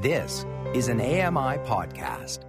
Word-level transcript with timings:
This 0.00 0.46
is 0.74 0.86
an 0.86 1.00
AMI 1.00 1.58
podcast. 1.66 2.47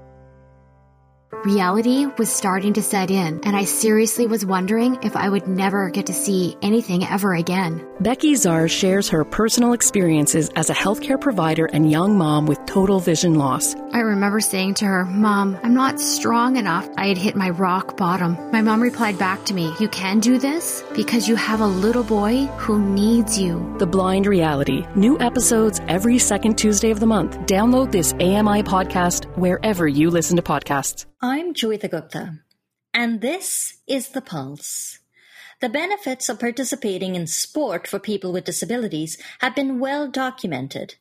Reality 1.31 2.07
was 2.17 2.27
starting 2.27 2.73
to 2.73 2.81
set 2.81 3.11
in, 3.11 3.39
and 3.43 3.55
I 3.55 3.63
seriously 3.63 4.25
was 4.25 4.43
wondering 4.43 4.97
if 5.03 5.15
I 5.15 5.29
would 5.29 5.47
never 5.47 5.91
get 5.91 6.07
to 6.07 6.13
see 6.13 6.57
anything 6.63 7.05
ever 7.05 7.35
again. 7.35 7.85
Becky 7.99 8.33
Czar 8.33 8.67
shares 8.67 9.09
her 9.09 9.23
personal 9.23 9.73
experiences 9.73 10.49
as 10.55 10.71
a 10.71 10.73
healthcare 10.73 11.21
provider 11.21 11.67
and 11.67 11.91
young 11.91 12.17
mom 12.17 12.47
with 12.47 12.65
total 12.65 12.99
vision 12.99 13.35
loss. 13.35 13.75
I 13.93 13.99
remember 13.99 14.39
saying 14.39 14.75
to 14.75 14.85
her, 14.85 15.05
Mom, 15.05 15.55
I'm 15.61 15.75
not 15.75 15.99
strong 15.99 16.57
enough. 16.57 16.89
I 16.97 17.07
had 17.07 17.17
hit 17.17 17.35
my 17.35 17.51
rock 17.51 17.95
bottom. 17.95 18.35
My 18.51 18.61
mom 18.61 18.81
replied 18.81 19.19
back 19.19 19.45
to 19.45 19.53
me, 19.53 19.71
You 19.79 19.89
can 19.89 20.19
do 20.19 20.39
this 20.39 20.83
because 20.95 21.27
you 21.27 21.35
have 21.35 21.61
a 21.61 21.67
little 21.67 22.03
boy 22.03 22.45
who 22.57 22.79
needs 22.79 23.37
you. 23.37 23.75
The 23.77 23.87
Blind 23.87 24.25
Reality. 24.25 24.83
New 24.95 25.19
episodes 25.19 25.79
every 25.87 26.17
second 26.17 26.57
Tuesday 26.57 26.89
of 26.89 26.99
the 26.99 27.05
month. 27.05 27.37
Download 27.41 27.91
this 27.91 28.13
AMI 28.13 28.63
podcast 28.63 29.25
wherever 29.37 29.87
you 29.87 30.09
listen 30.09 30.35
to 30.37 30.41
podcasts. 30.41 31.05
I'm 31.21 31.53
Joeita 31.53 31.91
Gupta, 31.91 32.39
and 32.93 33.19
this 33.19 33.79
is 33.85 34.07
The 34.07 34.21
Pulse. 34.21 34.99
The 35.59 35.67
benefits 35.67 36.29
of 36.29 36.39
participating 36.39 37.13
in 37.15 37.27
sport 37.27 37.89
for 37.89 37.99
people 37.99 38.31
with 38.31 38.45
disabilities 38.45 39.17
have 39.39 39.53
been 39.53 39.79
well 39.79 40.07
documented. 40.07 40.95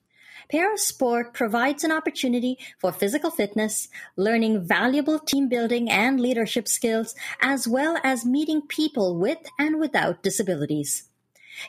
Parasport 0.53 1.33
provides 1.35 1.85
an 1.85 1.93
opportunity 1.93 2.59
for 2.81 2.91
physical 2.91 3.31
fitness, 3.31 3.87
learning 4.17 4.67
valuable 4.67 5.21
team 5.21 5.49
building 5.49 5.89
and 5.89 6.19
leadership 6.19 6.67
skills, 6.67 7.15
as 7.41 7.69
well 7.69 7.97
as 8.03 8.27
meeting 8.27 8.63
people 8.63 9.17
with 9.17 9.39
and 9.57 9.79
without 9.79 10.25
disabilities. 10.25 11.05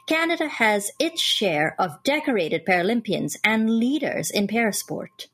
Canada 0.07 0.47
has 0.47 0.89
its 0.97 1.21
share 1.21 1.75
of 1.77 2.01
decorated 2.01 2.65
Paralympians 2.65 3.37
and 3.43 3.77
leaders 3.77 4.31
in 4.31 4.47
parasport. 4.47 5.27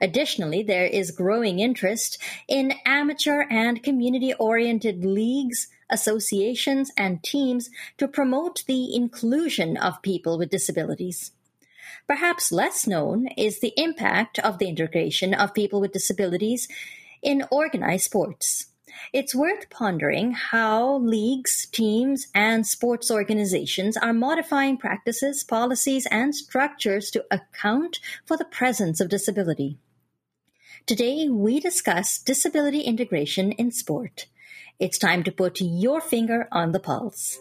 Additionally, 0.00 0.62
there 0.62 0.86
is 0.86 1.10
growing 1.10 1.58
interest 1.58 2.18
in 2.46 2.74
amateur 2.84 3.44
and 3.50 3.82
community 3.82 4.34
oriented 4.34 5.04
leagues, 5.04 5.68
associations, 5.90 6.90
and 6.96 7.22
teams 7.22 7.70
to 7.96 8.08
promote 8.08 8.64
the 8.66 8.94
inclusion 8.94 9.76
of 9.76 10.02
people 10.02 10.38
with 10.38 10.50
disabilities. 10.50 11.32
Perhaps 12.06 12.52
less 12.52 12.86
known 12.86 13.26
is 13.36 13.60
the 13.60 13.74
impact 13.76 14.38
of 14.38 14.58
the 14.58 14.68
integration 14.68 15.34
of 15.34 15.54
people 15.54 15.80
with 15.80 15.92
disabilities 15.92 16.68
in 17.22 17.44
organized 17.50 18.04
sports. 18.04 18.66
It's 19.12 19.34
worth 19.34 19.70
pondering 19.70 20.32
how 20.32 20.98
leagues, 20.98 21.66
teams, 21.66 22.28
and 22.34 22.66
sports 22.66 23.10
organizations 23.10 23.96
are 23.96 24.12
modifying 24.12 24.76
practices, 24.76 25.44
policies, 25.44 26.06
and 26.10 26.34
structures 26.34 27.10
to 27.12 27.24
account 27.30 28.00
for 28.24 28.36
the 28.36 28.44
presence 28.44 29.00
of 29.00 29.08
disability. 29.08 29.78
Today, 30.86 31.28
we 31.28 31.60
discuss 31.60 32.18
disability 32.18 32.80
integration 32.80 33.52
in 33.52 33.72
sport. 33.72 34.26
It's 34.78 34.98
time 34.98 35.22
to 35.24 35.32
put 35.32 35.60
your 35.60 36.00
finger 36.00 36.48
on 36.52 36.72
the 36.72 36.80
pulse. 36.80 37.40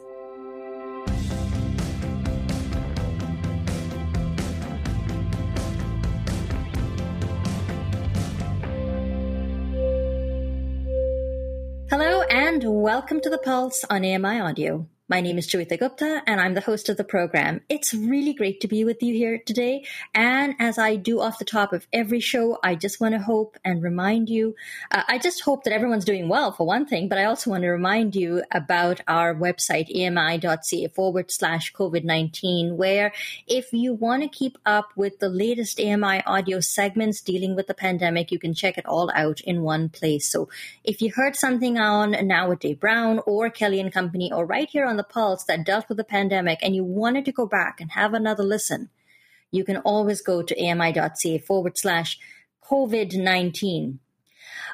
And 12.63 12.81
welcome 12.81 13.22
to 13.22 13.30
the 13.30 13.38
Pulse 13.38 13.86
on 13.88 14.03
AMI 14.03 14.39
Audio. 14.39 14.88
My 15.09 15.22
name 15.22 15.38
is 15.38 15.47
Joeita 15.47 15.80
Gupta 15.80 16.22
and 16.27 16.41
I'm 16.41 16.53
the 16.53 16.59
host 16.59 16.89
of 16.89 16.97
the 16.97 17.05
program. 17.05 17.61
It's 17.69 17.94
really 17.94 18.33
great 18.33 18.59
to 18.59 18.67
be 18.67 18.83
with 18.83 19.02
you 19.02 19.13
here 19.13 19.38
today. 19.45 19.86
And 20.13 20.53
as 20.59 20.77
I 20.77 20.97
do 20.97 21.22
off 21.22 21.39
the 21.39 21.45
top 21.45 21.72
of 21.72 21.88
every 21.94 22.19
show, 22.19 22.59
I 22.61 22.75
just 22.75 23.00
want 23.00 23.13
to 23.13 23.22
hope 23.22 23.55
and 23.63 23.81
remind 23.81 24.28
you, 24.28 24.53
uh, 24.91 25.03
I 25.08 25.17
just 25.17 25.44
hope 25.44 25.63
that 25.63 25.72
everyone's 25.72 26.03
doing 26.03 26.28
well 26.28 26.52
for 26.52 26.67
one 26.67 26.85
thing, 26.85 27.08
but 27.08 27.17
I 27.17 27.23
also 27.23 27.52
want 27.52 27.63
to 27.63 27.69
remind 27.69 28.17
you 28.17 28.44
about 28.52 29.00
our 29.07 29.34
website, 29.34 29.88
ami.ca 29.95 30.90
forward 30.90 31.31
slash 31.31 31.72
COVID-19, 31.72 32.75
where 32.75 33.13
if 33.47 33.72
you 33.72 33.94
want 33.94 34.24
to 34.24 34.28
keep 34.28 34.57
up 34.66 34.89
with 34.97 35.19
the 35.19 35.29
latest 35.29 35.79
AMI 35.79 36.22
audio 36.25 36.59
segments 36.59 37.22
dealing 37.22 37.56
with 37.56 37.68
the 37.68 37.74
pandemic, 37.74 38.29
you 38.29 38.39
can 38.39 38.53
check 38.53 38.78
it 38.78 38.85
all 38.85 39.09
out 39.16 39.39
in 39.39 39.62
one 39.62 39.88
place. 39.88 40.29
So 40.29 40.50
if 40.84 41.01
you 41.01 41.13
heard 41.16 41.38
something 41.38 41.78
on 41.78 42.12
Now 42.28 42.50
with 42.50 42.59
Dave 42.59 42.81
Brown 42.81 43.22
or 43.25 43.50
Kelly 43.50 43.79
and 43.79 43.94
Company 43.94 44.34
or 44.34 44.45
right 44.45 44.69
here 44.69 44.85
on 44.85 44.97
the 44.97 45.03
pulse 45.03 45.44
that 45.46 45.66
dealt 45.66 45.88
with 45.90 45.97
the 45.97 46.03
pandemic 46.03 46.59
and 46.62 46.75
you 46.75 46.84
wanted 46.84 47.25
to 47.25 47.31
go 47.31 47.46
back 47.46 47.80
and 47.80 47.91
have 47.91 48.13
another 48.13 48.44
listen, 48.44 48.90
you 49.52 49.63
can 49.63 49.78
always 49.78 50.22
go 50.22 50.41
to 50.41 50.59
ami.ca 50.59 51.38
forward 51.40 51.78
slash 51.78 52.19
COVID 52.69 53.16
19. 53.16 54.00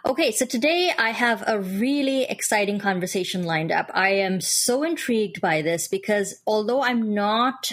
Okay, 0.06 0.32
so 0.32 0.46
today 0.46 0.92
I 0.98 1.12
have 1.12 1.44
a 1.48 1.60
really 1.60 2.24
exciting 2.24 2.78
conversation 2.80 3.44
lined 3.44 3.72
up. 3.72 3.90
I 3.94 4.10
am 4.10 4.42
so 4.42 4.84
intrigued 4.84 5.40
by 5.40 5.62
this 5.62 5.88
because 5.88 6.42
although 6.46 6.82
I'm 6.82 7.14
not 7.14 7.72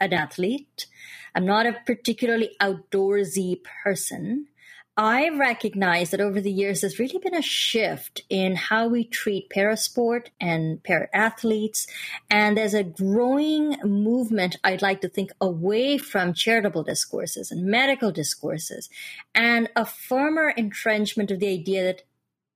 an 0.00 0.12
athlete, 0.12 0.86
I'm 1.34 1.46
not 1.46 1.66
a 1.66 1.76
particularly 1.86 2.56
outdoorsy 2.60 3.60
person, 3.82 4.48
I 4.96 5.28
recognize 5.30 6.10
that 6.10 6.20
over 6.20 6.40
the 6.40 6.52
years, 6.52 6.80
there's 6.80 7.00
really 7.00 7.18
been 7.18 7.34
a 7.34 7.42
shift 7.42 8.22
in 8.30 8.54
how 8.54 8.86
we 8.86 9.02
treat 9.02 9.50
parasport 9.50 10.28
and 10.40 10.80
para 10.84 11.08
athletes. 11.12 11.88
And 12.30 12.56
there's 12.56 12.74
a 12.74 12.84
growing 12.84 13.76
movement, 13.82 14.56
I'd 14.62 14.82
like 14.82 15.00
to 15.00 15.08
think, 15.08 15.32
away 15.40 15.98
from 15.98 16.32
charitable 16.32 16.84
discourses 16.84 17.50
and 17.50 17.64
medical 17.64 18.12
discourses 18.12 18.88
and 19.34 19.68
a 19.74 19.84
firmer 19.84 20.50
entrenchment 20.50 21.32
of 21.32 21.40
the 21.40 21.48
idea 21.48 21.82
that 21.84 22.02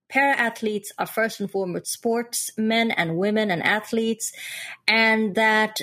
para 0.08 0.36
athletes 0.36 0.92
are 0.96 1.06
first 1.06 1.40
and 1.40 1.50
foremost 1.50 1.88
sportsmen 1.88 2.92
and 2.92 3.18
women 3.18 3.50
and 3.50 3.64
athletes, 3.64 4.32
and 4.86 5.34
that 5.34 5.80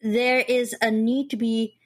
there 0.00 0.40
is 0.48 0.74
a 0.80 0.90
need 0.90 1.28
to 1.28 1.36
be 1.36 1.76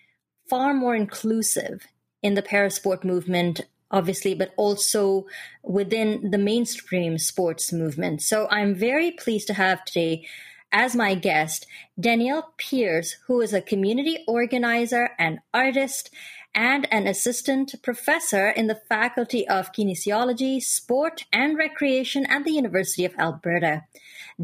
far 0.49 0.73
more 0.75 0.95
inclusive 0.95 1.89
in 2.23 2.35
the 2.35 2.43
parasport 2.43 3.03
movement 3.03 3.63
obviously, 3.93 4.35
but 4.35 4.53
also 4.57 5.27
within 5.63 6.31
the 6.31 6.39
mainstream 6.39 7.19
sports 7.19 7.73
movement. 7.73 8.23
So 8.23 8.49
I'm 8.51 8.75
very 8.75 9.11
pleased 9.11 9.47
to 9.49 9.55
have 9.55 9.85
today 9.85 10.27
as 10.73 10.97
my 10.97 11.15
guest 11.15 11.67
Danielle 12.01 12.55
Peers, 12.57 13.19
who 13.27 13.41
is 13.43 13.53
a 13.53 13.61
community 13.61 14.25
organizer 14.27 15.11
and 15.19 15.41
artist 15.53 16.11
and 16.55 16.87
an 16.91 17.07
assistant 17.07 17.75
professor 17.83 18.49
in 18.49 18.67
the 18.67 18.81
Faculty 18.89 19.47
of 19.49 19.73
Kinesiology, 19.73 20.63
Sport 20.63 21.25
and 21.33 21.57
Recreation 21.57 22.27
at 22.27 22.45
the 22.45 22.53
University 22.53 23.05
of 23.05 23.15
Alberta. 23.19 23.85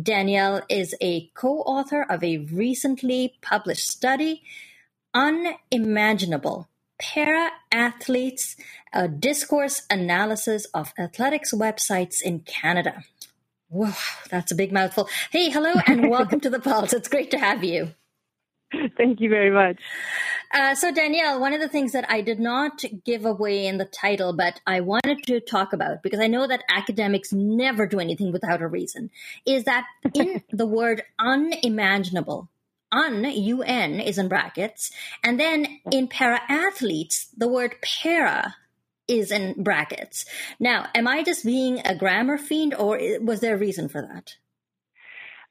Danielle 0.01 0.63
is 0.69 0.95
a 1.01 1.29
co 1.35 1.61
author 1.61 2.03
of 2.03 2.23
a 2.23 2.39
recently 2.39 3.35
published 3.43 3.89
study, 3.89 4.43
Unimaginable 5.15 6.69
para 6.99 7.51
athletes, 7.73 8.57
a 8.93 9.09
discourse 9.09 9.83
analysis 9.91 10.67
of 10.75 10.93
athletics 10.99 11.53
websites 11.53 12.21
in 12.21 12.41
Canada. 12.41 13.05
Whoa, 13.69 13.93
that's 14.31 14.53
a 14.53 14.55
big 14.55 14.73
mouthful. 14.73 15.09
Hey, 15.31 15.51
hello, 15.51 15.75
and 15.87 16.11
welcome 16.11 16.41
to 16.41 16.51
the 16.51 16.61
Pulse. 16.61 16.93
It's 16.93 17.09
great 17.09 17.31
to 17.33 17.39
have 17.39 17.63
you. 17.63 17.93
Thank 18.97 19.21
you 19.21 19.31
very 19.31 19.51
much. 19.51 19.81
Uh, 20.53 20.75
so, 20.75 20.93
Danielle, 20.93 21.41
one 21.41 21.55
of 21.55 21.61
the 21.61 21.69
things 21.69 21.93
that 21.93 22.11
I 22.11 22.21
did 22.21 22.39
not 22.39 22.83
give 23.05 23.25
away 23.25 23.67
in 23.67 23.79
the 23.79 23.87
title, 23.87 24.35
but 24.35 24.61
I 24.67 24.81
wanted 24.81 25.23
to 25.25 25.41
talk 25.41 25.73
about, 25.73 26.03
because 26.03 26.21
I 26.21 26.27
know 26.27 26.47
that 26.47 26.65
academics 26.69 27.33
never 27.33 27.87
do 27.87 27.99
anything 27.99 28.33
without 28.33 28.61
a 28.61 28.67
reason, 28.67 29.11
is 29.47 29.65
that 29.65 29.87
in 30.15 30.43
the 30.51 30.67
word 30.67 31.03
unimaginable, 31.19 32.49
un, 32.93 33.25
un 33.25 34.01
is 34.01 34.19
in 34.19 34.29
brackets. 34.29 34.91
And 35.23 35.39
then 35.39 35.81
in 35.91 36.09
para 36.09 36.41
athletes, 36.49 37.29
the 37.37 37.49
word 37.49 37.77
para 37.83 38.57
is 39.07 39.31
in 39.31 39.63
brackets. 39.63 40.27
Now, 40.61 40.87
am 40.95 41.09
I 41.09 41.23
just 41.23 41.45
being 41.45 41.81
a 41.85 41.95
grammar 41.95 42.39
fiend 42.39 42.75
or 42.75 43.01
was 43.21 43.41
there 43.41 43.55
a 43.55 43.59
reason 43.59 43.89
for 43.89 44.03
that? 44.03 44.35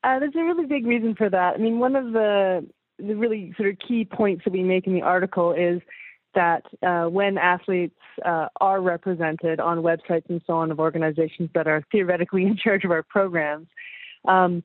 Uh, 0.04 0.20
there's 0.20 0.36
a 0.36 0.44
really 0.44 0.68
big 0.68 0.86
reason 0.86 1.16
for 1.16 1.30
that. 1.30 1.56
I 1.56 1.58
mean, 1.58 1.80
one 1.80 1.96
of 1.96 2.14
the, 2.14 2.68
the 3.00 3.16
really 3.16 3.54
sort 3.58 3.70
of 3.70 3.78
key 3.86 4.06
points 4.06 4.44
that 4.46 4.54
we 4.54 4.64
make 4.64 4.86
in 4.86 4.94
the 4.94 5.02
article 5.02 5.54
is 5.54 5.82
that 6.36 6.64
uh, 6.86 7.10
when 7.10 7.40
athletes 7.40 7.96
uh, 8.24 8.48
are 8.62 8.80
represented 8.80 9.60
on 9.60 9.80
websites 9.80 10.30
and 10.30 10.42
so 10.46 10.54
on 10.54 10.72
of 10.72 10.80
organizations 10.80 11.50
that 11.56 11.68
are 11.68 11.84
theoretically 11.92 12.44
in 12.44 12.56
charge 12.64 12.86
of 12.86 12.92
our 12.92 13.04
programs, 13.04 13.68
um, 14.28 14.64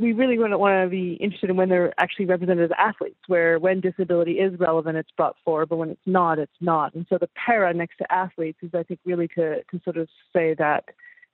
we 0.00 0.14
really 0.14 0.38
want 0.38 0.52
to, 0.52 0.58
want 0.58 0.86
to 0.86 0.88
be 0.88 1.12
interested 1.20 1.50
in 1.50 1.56
when 1.56 1.68
they're 1.68 1.92
actually 1.98 2.24
represented 2.24 2.64
as 2.64 2.76
athletes, 2.78 3.20
where 3.26 3.58
when 3.58 3.80
disability 3.80 4.32
is 4.32 4.58
relevant, 4.58 4.96
it's 4.96 5.10
brought 5.14 5.36
forward, 5.44 5.68
but 5.68 5.76
when 5.76 5.90
it's 5.90 6.00
not, 6.06 6.38
it's 6.38 6.50
not. 6.60 6.94
And 6.94 7.06
so 7.10 7.18
the 7.18 7.28
para 7.34 7.74
next 7.74 7.98
to 7.98 8.10
athletes 8.10 8.58
is, 8.62 8.70
I 8.72 8.82
think, 8.82 9.00
really 9.04 9.28
to, 9.28 9.62
to 9.62 9.80
sort 9.84 9.98
of 9.98 10.08
say 10.32 10.54
that 10.58 10.84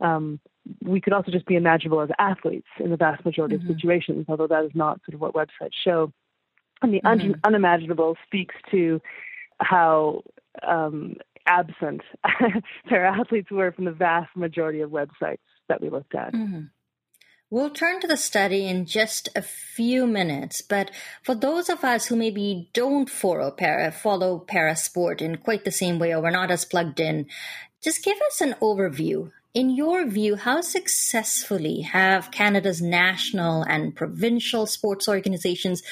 um, 0.00 0.40
we 0.82 1.00
could 1.00 1.12
also 1.12 1.30
just 1.30 1.46
be 1.46 1.54
imaginable 1.54 2.00
as 2.00 2.08
athletes 2.18 2.66
in 2.80 2.90
the 2.90 2.96
vast 2.96 3.24
majority 3.24 3.56
mm-hmm. 3.56 3.70
of 3.70 3.76
situations, 3.76 4.26
although 4.28 4.48
that 4.48 4.64
is 4.64 4.72
not 4.74 5.00
sort 5.06 5.14
of 5.14 5.20
what 5.20 5.34
websites 5.34 5.74
show. 5.84 6.12
And 6.82 6.92
the 6.92 7.00
mm-hmm. 7.02 7.06
un- 7.06 7.40
unimaginable 7.44 8.16
speaks 8.26 8.56
to 8.72 9.00
how 9.60 10.22
um, 10.66 11.14
absent 11.46 12.02
para 12.88 13.16
athletes 13.16 13.50
were 13.50 13.70
from 13.70 13.84
the 13.84 13.92
vast 13.92 14.36
majority 14.36 14.80
of 14.80 14.90
websites 14.90 15.38
that 15.68 15.80
we 15.80 15.88
looked 15.88 16.16
at. 16.16 16.32
Mm-hmm. 16.32 16.62
We'll 17.48 17.70
turn 17.70 18.00
to 18.00 18.08
the 18.08 18.16
study 18.16 18.66
in 18.66 18.86
just 18.86 19.28
a 19.36 19.40
few 19.40 20.04
minutes, 20.04 20.62
but 20.62 20.90
for 21.22 21.36
those 21.36 21.68
of 21.68 21.84
us 21.84 22.06
who 22.06 22.16
maybe 22.16 22.68
don't 22.72 23.08
follow 23.08 23.52
para, 23.52 23.92
follow 23.92 24.40
para 24.40 24.74
sport 24.74 25.22
in 25.22 25.36
quite 25.36 25.64
the 25.64 25.70
same 25.70 26.00
way 26.00 26.12
or 26.12 26.20
we're 26.20 26.30
not 26.30 26.50
as 26.50 26.64
plugged 26.64 26.98
in, 26.98 27.26
just 27.80 28.02
give 28.02 28.18
us 28.26 28.40
an 28.40 28.56
overview. 28.60 29.30
In 29.54 29.70
your 29.70 30.08
view, 30.08 30.34
how 30.34 30.60
successfully 30.60 31.82
have 31.82 32.32
Canada's 32.32 32.82
national 32.82 33.62
and 33.62 33.94
provincial 33.94 34.66
sports 34.66 35.08
organizations 35.08 35.84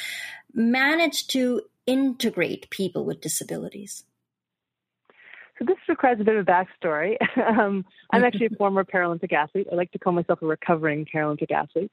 managed 0.53 1.31
to 1.31 1.63
integrate 1.87 2.69
people 2.71 3.05
with 3.05 3.21
disabilities? 3.21 4.03
So 5.59 5.65
this 5.65 5.77
requires 5.89 6.21
a 6.21 6.25
bit 6.25 6.37
of 6.37 6.47
a 6.47 6.51
backstory. 6.51 7.17
um, 7.59 7.85
I'm 8.13 8.25
actually 8.25 8.47
a 8.47 8.51
former 8.59 8.85
Paralympic 8.85 9.33
athlete. 9.33 9.69
I 9.71 9.75
like 9.75 9.93
to 9.93 9.99
call 9.99 10.13
myself 10.13 10.43
a 10.43 10.47
recovering 10.47 11.07
Paralympic 11.13 11.51
athlete 11.51 11.91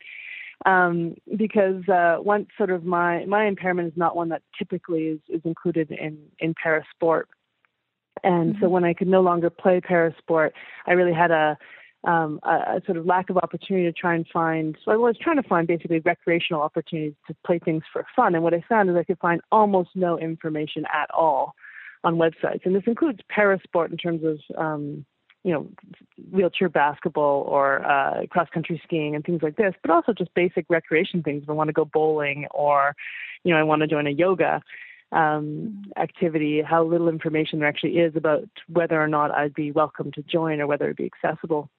um, 0.66 1.16
because 1.38 1.88
uh, 1.90 2.18
once 2.20 2.48
sort 2.58 2.70
of 2.70 2.84
my 2.84 3.26
my 3.26 3.46
impairment 3.46 3.88
is 3.88 3.98
not 3.98 4.16
one 4.16 4.30
that 4.30 4.42
typically 4.58 5.04
is, 5.04 5.20
is 5.30 5.42
included 5.44 5.92
in 5.92 6.18
in 6.40 6.54
para 6.62 6.84
sport, 6.94 7.30
and 8.24 8.54
mm-hmm. 8.54 8.64
so 8.64 8.70
when 8.70 8.84
I 8.84 8.94
could 8.94 9.08
no 9.08 9.22
longer 9.22 9.50
play 9.50 9.82
para 9.82 10.14
sport, 10.18 10.54
I 10.86 10.94
really 10.94 11.14
had 11.14 11.32
a 11.32 11.58
um, 12.04 12.40
a, 12.44 12.78
a, 12.78 12.82
sort 12.86 12.98
of 12.98 13.06
lack 13.06 13.30
of 13.30 13.38
opportunity 13.38 13.86
to 13.86 13.92
try 13.92 14.16
and 14.16 14.26
find. 14.34 14.76
So 14.84 14.92
I 14.92 14.96
was 14.96 15.16
trying 15.22 15.40
to 15.40 15.48
find 15.48 15.68
basically 15.68 16.00
recreational 16.00 16.64
opportunities 16.64 17.14
to 17.28 17.36
play 17.46 17.60
things 17.60 17.84
for 17.92 18.06
fun, 18.16 18.36
and 18.36 18.44
what 18.44 18.54
I 18.54 18.64
found 18.68 18.90
is 18.90 18.96
I 18.96 19.04
could 19.04 19.20
find 19.20 19.42
almost 19.52 19.90
no 19.96 20.18
information 20.18 20.84
at 20.94 21.10
all 21.12 21.56
on 22.04 22.16
websites, 22.16 22.66
and 22.66 22.76
this 22.76 22.84
includes 22.88 23.20
parasport 23.36 23.92
in 23.92 23.98
terms 23.98 24.22
of 24.24 24.40
um, 24.58 25.06
you 25.44 25.52
know 25.52 25.68
wheelchair 26.32 26.70
basketball 26.70 27.44
or 27.48 27.86
uh, 27.86 28.26
cross 28.30 28.48
country 28.54 28.82
skiing 28.84 29.16
and 29.16 29.24
things 29.24 29.42
like 29.42 29.56
this, 29.56 29.74
but 29.82 29.92
also 29.92 30.14
just 30.14 30.34
basic 30.34 30.66
recreation 30.70 31.24
things. 31.24 31.44
If 31.44 31.50
I 31.50 31.54
want 31.54 31.70
to 31.70 31.74
go 31.74 31.86
bowling 31.86 32.48
or 32.52 32.96
you 33.44 33.54
know 33.54 33.60
I 33.60 33.64
want 33.64 33.82
to 33.82 33.88
join 33.88 34.08
a 34.08 34.12
yoga 34.12 34.62
um, 35.12 35.84
activity, 35.98 36.62
how 36.62 36.84
little 36.84 37.10
information 37.10 37.60
there 37.60 37.68
actually 37.68 37.98
is 37.98 38.16
about 38.16 38.48
whether 38.68 39.02
or 39.02 39.08
not 39.08 39.32
I'd 39.32 39.54
be 39.54 39.72
welcome 39.72 40.12
to 40.14 40.24
join 40.24 40.62
or 40.62 40.68
whether 40.68 40.86
it'd 40.86 40.98
be 40.98 41.12
accessible. 41.14 41.70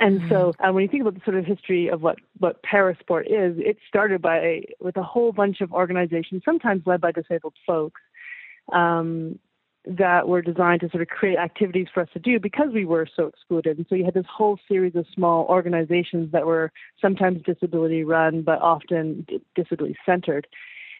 And 0.00 0.20
mm-hmm. 0.20 0.28
so, 0.28 0.52
uh, 0.58 0.72
when 0.72 0.82
you 0.82 0.88
think 0.88 1.02
about 1.02 1.14
the 1.14 1.20
sort 1.24 1.36
of 1.36 1.44
history 1.44 1.88
of 1.88 2.02
what 2.02 2.18
what 2.38 2.62
parasport 2.62 3.26
is, 3.26 3.56
it 3.58 3.76
started 3.88 4.20
by 4.20 4.62
with 4.80 4.96
a 4.96 5.02
whole 5.02 5.32
bunch 5.32 5.60
of 5.60 5.72
organizations, 5.72 6.42
sometimes 6.44 6.82
led 6.86 7.00
by 7.00 7.12
disabled 7.12 7.54
folks, 7.66 8.00
um, 8.72 9.38
that 9.86 10.26
were 10.26 10.40
designed 10.40 10.80
to 10.80 10.88
sort 10.88 11.02
of 11.02 11.08
create 11.08 11.38
activities 11.38 11.88
for 11.92 12.02
us 12.02 12.08
to 12.14 12.18
do 12.18 12.40
because 12.40 12.70
we 12.72 12.86
were 12.86 13.06
so 13.14 13.26
excluded. 13.26 13.76
And 13.76 13.86
so 13.88 13.94
you 13.94 14.04
had 14.04 14.14
this 14.14 14.24
whole 14.34 14.58
series 14.66 14.94
of 14.94 15.06
small 15.14 15.44
organizations 15.46 16.32
that 16.32 16.46
were 16.46 16.72
sometimes 17.00 17.42
disability 17.42 18.02
run, 18.02 18.42
but 18.42 18.62
often 18.62 19.26
disability 19.54 19.96
centered. 20.06 20.46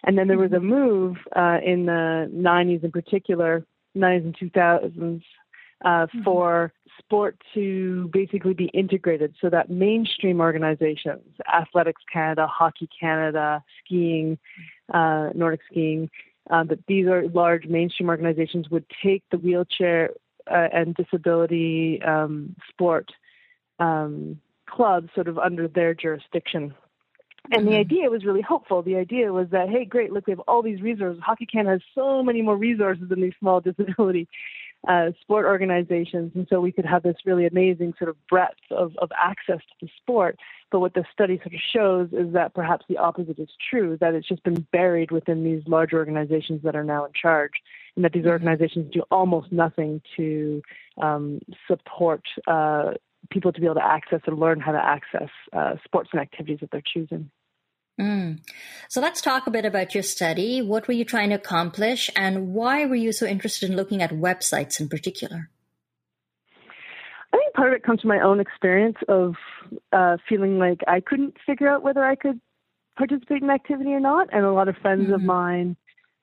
And 0.07 0.19
then 0.19 0.29
there 0.29 0.39
was 0.39 0.53
a 0.53 0.57
mm-hmm. 0.57 0.69
move 0.69 1.17
uh, 1.35 1.59
in 1.65 1.87
the 1.87 2.31
90s 2.35 2.85
in 2.85 2.93
particular, 2.93 3.65
90s 3.97 4.25
and 4.25 4.53
2000s, 4.53 5.23
uh, 5.85 5.89
mm-hmm. 5.89 6.23
for 6.23 6.73
sport 6.99 7.37
to 7.55 8.11
basically 8.13 8.55
be 8.55 8.67
integrated 8.67 9.35
so 9.41 9.49
that 9.49 9.71
mainstream 9.71 10.41
organizations, 10.41 11.25
Athletics 11.53 12.03
Canada, 12.13 12.47
Hockey 12.47 12.89
Canada, 12.99 13.65
skiing, 13.83 14.39
uh, 14.93 15.31
Nordic 15.35 15.61
skiing, 15.71 16.11
uh, 16.51 16.65
that 16.65 16.87
these 16.87 17.07
are 17.07 17.27
large 17.29 17.67
mainstream 17.67 18.09
organizations 18.09 18.69
would 18.71 18.85
take 19.03 19.23
the 19.31 19.39
wheelchair 19.39 20.11
uh, 20.51 20.69
and 20.73 20.95
disability 20.95 22.03
um, 22.03 22.55
sport 22.69 23.11
um, 23.79 24.41
clubs 24.69 25.09
sort 25.15 25.29
of 25.29 25.39
under 25.39 25.69
their 25.69 25.95
jurisdiction. 25.95 26.75
And 27.51 27.63
mm-hmm. 27.63 27.71
the 27.71 27.77
idea 27.77 28.11
was 28.11 28.25
really 28.25 28.41
hopeful. 28.41 28.83
The 28.83 28.97
idea 28.97 29.33
was 29.33 29.49
that, 29.51 29.69
hey, 29.69 29.85
great, 29.85 30.13
look, 30.13 30.27
we 30.27 30.33
have 30.33 30.41
all 30.41 30.63
these 30.63 30.81
resources. 30.81 31.23
Hockey 31.23 31.47
Canada 31.47 31.73
has 31.73 31.83
so 31.95 32.23
many 32.23 32.41
more 32.41 32.57
resources 32.57 33.09
than 33.09 33.21
these 33.21 33.35
small 33.39 33.61
disability 33.63 34.29
uh, 34.89 35.11
sport 35.21 35.47
organizations, 35.47 36.33
and 36.35 36.47
so 36.51 36.61
we 36.61 36.73
could 36.73 36.85
have 36.85 37.03
this 37.03 37.17
really 37.25 37.47
amazing 37.47 37.95
sort 37.99 38.11
of 38.11 38.17
breadth 38.29 38.61
of, 38.71 38.93
of 38.99 39.11
access 39.23 39.59
to 39.59 39.75
the 39.87 39.89
sport. 39.97 40.39
But 40.71 40.81
what 40.81 40.95
the 40.95 41.05
study 41.13 41.39
sort 41.39 41.55
of 41.55 41.61
shows 41.73 42.09
is 42.13 42.33
that 42.35 42.55
perhaps 42.55 42.85
the 42.89 42.99
opposite 42.99 43.39
is 43.39 43.49
true, 43.71 43.97
that 44.01 44.15
it's 44.15 44.29
just 44.29 44.43
been 44.43 44.67
buried 44.73 45.11
within 45.11 45.45
these 45.45 45.63
large 45.67 45.93
organizations 45.93 46.63
that 46.65 46.77
are 46.77 46.85
now 46.85 47.05
in 47.05 47.13
charge, 47.21 47.53
and 47.97 48.05
that 48.05 48.13
these 48.13 48.23
mm-hmm. 48.23 48.31
organizations 48.31 48.93
do 48.93 49.03
almost 49.11 49.51
nothing 49.53 50.03
to 50.17 50.63
um, 51.01 51.41
support 51.67 52.23
uh, 52.47 52.93
people 53.31 53.53
to 53.53 53.61
be 53.61 53.67
able 53.67 53.77
to 53.77 53.85
access 53.85 54.21
and 54.27 54.39
learn 54.39 54.61
how 54.61 54.73
to 54.73 54.85
access 54.85 55.31
uh, 55.53 55.75
sports 55.85 56.11
and 56.13 56.21
activities 56.21 56.59
that 56.61 56.71
they're 56.71 56.83
choosing. 56.87 57.31
Mm. 58.01 58.41
So 58.89 59.01
let's 59.01 59.21
talk 59.21 59.47
a 59.47 59.51
bit 59.51 59.65
about 59.65 59.95
your 59.95 60.03
study. 60.03 60.61
What 60.61 60.89
were 60.89 60.95
you 60.95 61.05
trying 61.05 61.31
to 61.31 61.37
accomplish, 61.37 62.11
and 62.17 62.53
why 62.53 62.87
were 62.87 62.95
you 62.95 63.13
so 63.13 63.27
interested 63.27 63.71
in 63.71 63.77
looking 63.77 64.03
at 64.03 64.11
websites 64.11 64.81
in 64.81 64.89
particular? 64.89 65.51
I 67.33 67.37
think 67.37 67.55
part 67.55 67.73
of 67.73 67.77
it 67.77 67.85
comes 67.85 68.01
from 68.01 68.09
my 68.09 68.21
own 68.21 68.41
experience 68.41 68.97
of 69.09 69.35
uh, 69.93 70.17
feeling 70.29 70.59
like 70.59 70.81
I 70.87 71.01
couldn't 71.01 71.37
figure 71.47 71.69
out 71.69 71.83
whether 71.83 72.05
I 72.05 72.15
could 72.15 72.41
participate 72.97 73.43
in 73.43 73.51
an 73.51 73.55
activity 73.55 73.91
or 73.91 74.01
not, 74.01 74.29
and 74.33 74.45
a 74.45 74.53
lot 74.53 74.69
of 74.69 74.77
friends 74.77 75.05
mm-hmm. 75.05 75.15
of 75.15 75.23
mine 75.23 75.77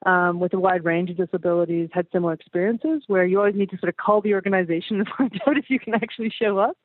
um, 0.06 0.40
with 0.40 0.54
a 0.54 0.60
wide 0.60 0.84
range 0.84 1.10
of 1.10 1.18
disabilities 1.18 1.90
had 1.94 2.08
similar 2.12 2.34
experiences 2.34 3.04
where 3.08 3.26
you 3.26 3.40
always 3.40 3.56
need 3.56 3.70
to 3.70 3.78
sort 3.78 3.90
of 3.90 3.98
call 3.98 4.22
the 4.22 4.34
organization 4.34 5.00
and 5.00 5.08
find 5.18 5.42
out 5.48 5.58
if 5.58 5.66
you 5.70 5.80
can 5.80 5.94
actually 5.94 6.32
show 6.38 6.58
up, 6.58 6.78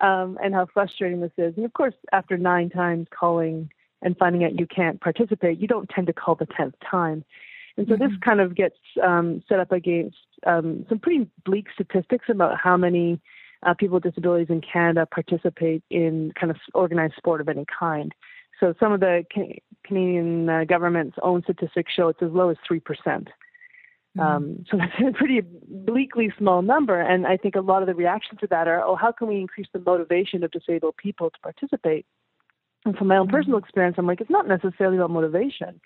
um, 0.00 0.38
and 0.42 0.54
how 0.54 0.66
frustrating 0.72 1.20
this 1.20 1.32
is. 1.38 1.54
And 1.56 1.64
of 1.64 1.72
course, 1.72 1.94
after 2.12 2.36
nine 2.36 2.68
times 2.70 3.06
calling 3.10 3.70
and 4.02 4.16
finding 4.16 4.44
out 4.44 4.58
you 4.58 4.66
can't 4.66 5.00
participate, 5.00 5.60
you 5.60 5.66
don't 5.66 5.88
tend 5.88 6.06
to 6.06 6.12
call 6.12 6.34
the 6.34 6.46
10th 6.46 6.74
time. 6.88 7.24
And 7.76 7.86
so 7.86 7.94
mm-hmm. 7.94 8.04
this 8.04 8.12
kind 8.24 8.40
of 8.40 8.54
gets 8.54 8.76
um, 9.02 9.42
set 9.48 9.60
up 9.60 9.72
against 9.72 10.16
um, 10.46 10.84
some 10.88 10.98
pretty 10.98 11.28
bleak 11.44 11.66
statistics 11.72 12.26
about 12.28 12.58
how 12.58 12.76
many 12.76 13.20
uh, 13.64 13.74
people 13.74 13.94
with 13.94 14.04
disabilities 14.04 14.50
in 14.50 14.60
Canada 14.60 15.06
participate 15.06 15.82
in 15.90 16.32
kind 16.38 16.50
of 16.50 16.56
organized 16.74 17.14
sport 17.16 17.40
of 17.40 17.48
any 17.48 17.64
kind. 17.66 18.14
So 18.60 18.74
some 18.80 18.92
of 18.92 19.00
the 19.00 19.24
Can- 19.32 19.58
Canadian 19.84 20.48
uh, 20.48 20.64
government's 20.64 21.16
own 21.22 21.42
statistics 21.42 21.92
show 21.92 22.08
it's 22.08 22.22
as 22.22 22.30
low 22.32 22.50
as 22.50 22.56
3%. 22.70 22.82
Mm-hmm. 24.16 24.20
Um, 24.20 24.64
so 24.70 24.76
that's 24.76 24.92
a 25.06 25.12
pretty 25.12 25.42
bleakly 25.68 26.32
small 26.38 26.62
number. 26.62 27.00
And 27.00 27.26
I 27.26 27.36
think 27.36 27.54
a 27.54 27.60
lot 27.60 27.82
of 27.82 27.86
the 27.86 27.94
reactions 27.94 28.40
to 28.40 28.46
that 28.48 28.66
are, 28.66 28.82
oh, 28.82 28.96
how 28.96 29.12
can 29.12 29.28
we 29.28 29.36
increase 29.36 29.68
the 29.72 29.80
motivation 29.80 30.42
of 30.42 30.50
disabled 30.50 30.96
people 30.96 31.30
to 31.30 31.38
participate? 31.40 32.06
And 32.84 32.96
from 32.96 33.08
my 33.08 33.16
own 33.16 33.28
personal 33.28 33.58
mm-hmm. 33.58 33.64
experience, 33.64 33.96
I'm 33.98 34.06
like, 34.06 34.20
it's 34.20 34.30
not 34.30 34.48
necessarily 34.48 34.96
about 34.96 35.10
motivation. 35.10 35.80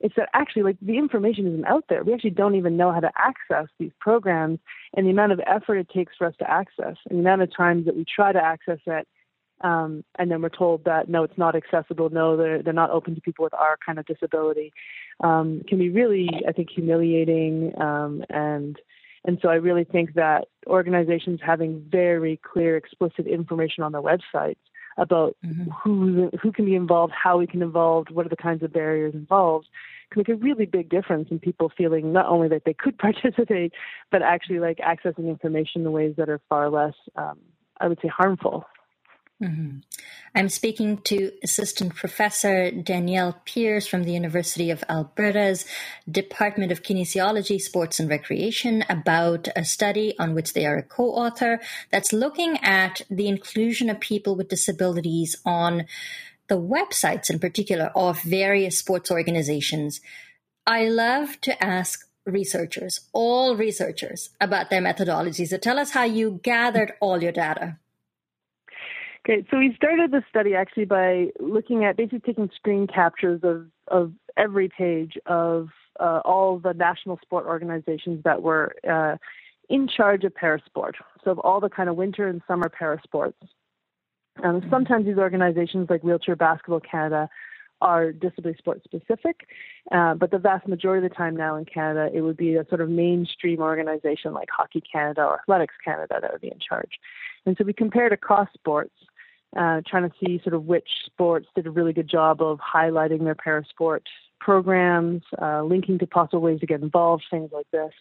It's 0.00 0.14
that 0.16 0.28
actually, 0.34 0.62
like, 0.62 0.76
the 0.82 0.98
information 0.98 1.46
isn't 1.46 1.64
out 1.64 1.84
there. 1.88 2.02
We 2.02 2.12
actually 2.12 2.30
don't 2.30 2.56
even 2.56 2.76
know 2.76 2.92
how 2.92 3.00
to 3.00 3.12
access 3.16 3.68
these 3.78 3.92
programs 4.00 4.58
and 4.94 5.06
the 5.06 5.10
amount 5.10 5.32
of 5.32 5.40
effort 5.46 5.76
it 5.76 5.88
takes 5.88 6.14
for 6.16 6.26
us 6.26 6.34
to 6.40 6.50
access, 6.50 6.96
and 7.08 7.18
the 7.18 7.20
amount 7.20 7.42
of 7.42 7.56
times 7.56 7.86
that 7.86 7.96
we 7.96 8.04
try 8.04 8.32
to 8.32 8.42
access 8.42 8.80
it, 8.86 9.08
um, 9.60 10.04
and 10.18 10.30
then 10.30 10.42
we're 10.42 10.48
told 10.50 10.84
that 10.84 11.08
no, 11.08 11.22
it's 11.22 11.38
not 11.38 11.54
accessible. 11.54 12.10
No, 12.10 12.36
they're 12.36 12.62
they're 12.62 12.72
not 12.72 12.90
open 12.90 13.14
to 13.14 13.20
people 13.20 13.44
with 13.44 13.54
our 13.54 13.78
kind 13.84 13.98
of 13.98 14.04
disability. 14.04 14.72
Um, 15.22 15.62
can 15.66 15.78
be 15.78 15.90
really, 15.90 16.28
I 16.46 16.52
think, 16.52 16.68
humiliating 16.70 17.72
um, 17.80 18.24
and 18.28 18.76
and 19.24 19.38
so 19.40 19.48
I 19.48 19.54
really 19.54 19.84
think 19.84 20.14
that 20.14 20.48
organizations 20.66 21.40
having 21.42 21.82
very 21.88 22.38
clear, 22.42 22.76
explicit 22.76 23.26
information 23.26 23.82
on 23.82 23.92
their 23.92 24.02
websites 24.02 24.56
about 24.96 25.36
mm-hmm. 25.44 25.70
who 25.82 26.30
who 26.40 26.52
can 26.52 26.64
be 26.64 26.74
involved, 26.74 27.12
how 27.12 27.38
we 27.38 27.46
can 27.46 27.62
involve, 27.62 28.06
what 28.10 28.26
are 28.26 28.30
the 28.30 28.36
kinds 28.36 28.62
of 28.62 28.72
barriers 28.72 29.14
involved, 29.14 29.68
can 30.10 30.20
make 30.20 30.28
a 30.28 30.34
really 30.34 30.66
big 30.66 30.88
difference 30.88 31.28
in 31.30 31.38
people 31.38 31.70
feeling 31.76 32.12
not 32.12 32.26
only 32.26 32.48
that 32.48 32.62
they 32.64 32.74
could 32.74 32.96
participate, 33.06 33.72
but 34.10 34.22
actually 34.22 34.60
like 34.60 34.78
accessing 34.78 35.28
information 35.28 35.82
in 35.82 35.92
ways 35.92 36.14
that 36.16 36.28
are 36.28 36.40
far 36.48 36.70
less, 36.70 36.94
um, 37.16 37.38
I 37.80 37.88
would 37.88 37.98
say, 38.00 38.08
harmful. 38.08 38.64
Mm-hmm. 39.44 39.78
I'm 40.34 40.48
speaking 40.48 40.98
to 41.02 41.32
Assistant 41.42 41.94
Professor 41.94 42.70
Danielle 42.70 43.40
Peers 43.44 43.86
from 43.86 44.04
the 44.04 44.12
University 44.12 44.70
of 44.70 44.82
Alberta's 44.88 45.66
Department 46.10 46.72
of 46.72 46.82
Kinesiology, 46.82 47.60
Sports 47.60 48.00
and 48.00 48.08
Recreation 48.08 48.84
about 48.88 49.48
a 49.54 49.64
study 49.64 50.14
on 50.18 50.34
which 50.34 50.54
they 50.54 50.64
are 50.64 50.78
a 50.78 50.82
co 50.82 51.10
author 51.10 51.60
that's 51.90 52.12
looking 52.12 52.56
at 52.62 53.02
the 53.10 53.28
inclusion 53.28 53.90
of 53.90 54.00
people 54.00 54.34
with 54.34 54.48
disabilities 54.48 55.36
on 55.44 55.84
the 56.48 56.58
websites, 56.58 57.28
in 57.28 57.38
particular, 57.38 57.90
of 57.94 58.22
various 58.22 58.78
sports 58.78 59.10
organizations. 59.10 60.00
I 60.66 60.86
love 60.88 61.38
to 61.42 61.62
ask 61.62 62.08
researchers, 62.24 63.08
all 63.12 63.56
researchers, 63.56 64.30
about 64.40 64.70
their 64.70 64.80
methodologies. 64.80 65.48
So 65.48 65.58
tell 65.58 65.78
us 65.78 65.90
how 65.90 66.04
you 66.04 66.40
gathered 66.42 66.94
all 67.00 67.22
your 67.22 67.32
data. 67.32 67.78
Okay, 69.26 69.42
so 69.50 69.58
we 69.58 69.72
started 69.74 70.10
the 70.10 70.22
study 70.28 70.54
actually 70.54 70.84
by 70.84 71.28
looking 71.40 71.84
at 71.84 71.96
basically 71.96 72.20
taking 72.20 72.50
screen 72.54 72.86
captures 72.86 73.40
of, 73.42 73.66
of 73.88 74.12
every 74.36 74.68
page 74.68 75.16
of 75.24 75.68
uh, 75.98 76.20
all 76.26 76.58
the 76.58 76.74
national 76.74 77.18
sport 77.22 77.46
organizations 77.46 78.22
that 78.24 78.42
were 78.42 78.74
uh, 78.88 79.16
in 79.70 79.88
charge 79.88 80.24
of 80.24 80.34
parasport. 80.34 80.92
So 81.24 81.30
of 81.30 81.38
all 81.38 81.58
the 81.58 81.70
kind 81.70 81.88
of 81.88 81.96
winter 81.96 82.28
and 82.28 82.42
summer 82.46 82.68
parasports. 82.68 83.32
Um, 84.42 84.62
sometimes 84.68 85.06
these 85.06 85.16
organizations, 85.16 85.88
like 85.88 86.02
Wheelchair 86.02 86.36
Basketball 86.36 86.80
Canada, 86.80 87.30
are 87.80 88.12
disability 88.12 88.58
sport 88.58 88.82
specific, 88.84 89.46
uh, 89.90 90.14
but 90.14 90.30
the 90.30 90.38
vast 90.38 90.66
majority 90.68 91.04
of 91.04 91.10
the 91.10 91.16
time 91.16 91.36
now 91.36 91.56
in 91.56 91.64
Canada, 91.64 92.10
it 92.14 92.20
would 92.20 92.36
be 92.36 92.56
a 92.56 92.66
sort 92.68 92.80
of 92.80 92.88
mainstream 92.88 93.60
organization 93.60 94.32
like 94.32 94.48
Hockey 94.50 94.80
Canada 94.80 95.22
or 95.22 95.40
Athletics 95.40 95.74
Canada 95.84 96.18
that 96.20 96.32
would 96.32 96.40
be 96.40 96.48
in 96.48 96.58
charge. 96.58 96.92
And 97.46 97.56
so 97.56 97.64
we 97.64 97.72
compared 97.72 98.12
across 98.12 98.48
sports, 98.54 98.94
uh, 99.56 99.80
trying 99.86 100.08
to 100.08 100.14
see 100.24 100.40
sort 100.42 100.54
of 100.54 100.64
which 100.64 100.88
sports 101.06 101.46
did 101.54 101.66
a 101.66 101.70
really 101.70 101.92
good 101.92 102.08
job 102.08 102.42
of 102.42 102.58
highlighting 102.58 103.24
their 103.24 103.34
parasport 103.34 104.00
programs, 104.40 105.22
uh, 105.40 105.62
linking 105.62 105.98
to 105.98 106.06
possible 106.06 106.40
ways 106.40 106.60
to 106.60 106.66
get 106.66 106.82
involved, 106.82 107.24
things 107.30 107.50
like 107.52 107.66
this. 107.72 107.92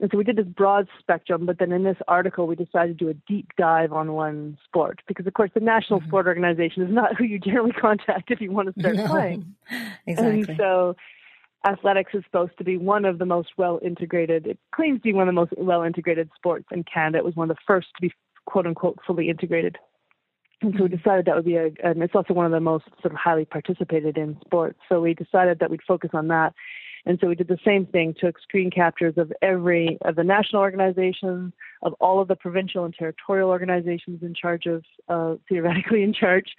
And 0.00 0.10
so 0.10 0.16
we 0.16 0.22
did 0.22 0.36
this 0.36 0.46
broad 0.46 0.86
spectrum, 1.00 1.44
but 1.44 1.58
then 1.58 1.72
in 1.72 1.82
this 1.82 1.96
article, 2.06 2.46
we 2.46 2.54
decided 2.54 2.98
to 2.98 3.04
do 3.04 3.10
a 3.10 3.14
deep 3.14 3.48
dive 3.58 3.92
on 3.92 4.12
one 4.12 4.56
sport 4.64 5.00
because, 5.08 5.26
of 5.26 5.34
course, 5.34 5.50
the 5.54 5.60
National 5.60 5.98
mm-hmm. 5.98 6.08
Sport 6.08 6.26
Organization 6.28 6.84
is 6.84 6.90
not 6.90 7.16
who 7.16 7.24
you 7.24 7.40
generally 7.40 7.72
contact 7.80 8.30
if 8.30 8.40
you 8.40 8.52
want 8.52 8.72
to 8.72 8.80
start 8.80 8.96
no, 8.96 9.06
playing. 9.08 9.54
Exactly. 10.06 10.40
And 10.40 10.56
so 10.56 10.94
athletics 11.66 12.12
is 12.14 12.22
supposed 12.24 12.56
to 12.58 12.64
be 12.64 12.76
one 12.76 13.04
of 13.04 13.18
the 13.18 13.26
most 13.26 13.50
well 13.56 13.80
integrated, 13.82 14.46
it 14.46 14.58
claims 14.74 14.98
to 14.98 15.02
be 15.02 15.12
one 15.12 15.28
of 15.28 15.34
the 15.34 15.40
most 15.40 15.52
well 15.56 15.82
integrated 15.82 16.30
sports 16.36 16.66
in 16.70 16.84
Canada. 16.84 17.18
It 17.18 17.24
was 17.24 17.36
one 17.36 17.50
of 17.50 17.56
the 17.56 17.62
first 17.66 17.88
to 17.96 18.00
be 18.00 18.12
quote 18.46 18.66
unquote 18.66 18.98
fully 19.06 19.28
integrated. 19.28 19.76
And 20.60 20.74
so 20.76 20.84
we 20.84 20.88
decided 20.88 21.26
that 21.26 21.36
would 21.36 21.44
be 21.44 21.56
a, 21.56 21.70
and 21.84 22.02
it's 22.02 22.14
also 22.14 22.34
one 22.34 22.46
of 22.46 22.52
the 22.52 22.60
most 22.60 22.84
sort 23.00 23.12
of 23.12 23.18
highly 23.18 23.44
participated 23.44 24.18
in 24.18 24.36
sports. 24.44 24.78
So 24.88 25.00
we 25.00 25.14
decided 25.14 25.60
that 25.60 25.70
we'd 25.70 25.82
focus 25.86 26.10
on 26.14 26.28
that. 26.28 26.52
And 27.06 27.18
so 27.20 27.28
we 27.28 27.36
did 27.36 27.48
the 27.48 27.58
same 27.64 27.86
thing, 27.86 28.14
took 28.18 28.40
screen 28.40 28.70
captures 28.70 29.14
of 29.16 29.32
every 29.40 29.98
of 30.02 30.16
the 30.16 30.24
national 30.24 30.62
organizations, 30.62 31.52
of 31.82 31.92
all 32.00 32.20
of 32.20 32.28
the 32.28 32.36
provincial 32.36 32.84
and 32.84 32.92
territorial 32.92 33.50
organizations 33.50 34.22
in 34.22 34.34
charge 34.34 34.66
of, 34.66 34.84
uh, 35.08 35.36
theoretically 35.48 36.02
in 36.08 36.12
charge 36.12 36.52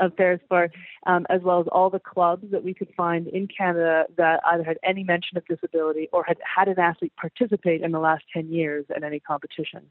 of 0.00 0.16
Parasport, 0.16 0.70
um, 1.06 1.26
as 1.28 1.42
well 1.42 1.60
as 1.60 1.66
all 1.70 1.90
the 1.90 2.00
clubs 2.00 2.46
that 2.50 2.64
we 2.64 2.72
could 2.72 2.88
find 2.96 3.26
in 3.28 3.46
Canada 3.46 4.04
that 4.16 4.40
either 4.46 4.64
had 4.64 4.78
any 4.82 5.04
mention 5.04 5.36
of 5.36 5.46
disability 5.46 6.08
or 6.12 6.24
had 6.24 6.38
had 6.42 6.68
an 6.68 6.78
athlete 6.78 7.12
participate 7.16 7.82
in 7.82 7.92
the 7.92 8.00
last 8.00 8.24
10 8.32 8.50
years 8.50 8.86
at 8.94 9.04
any 9.04 9.20
competition. 9.20 9.82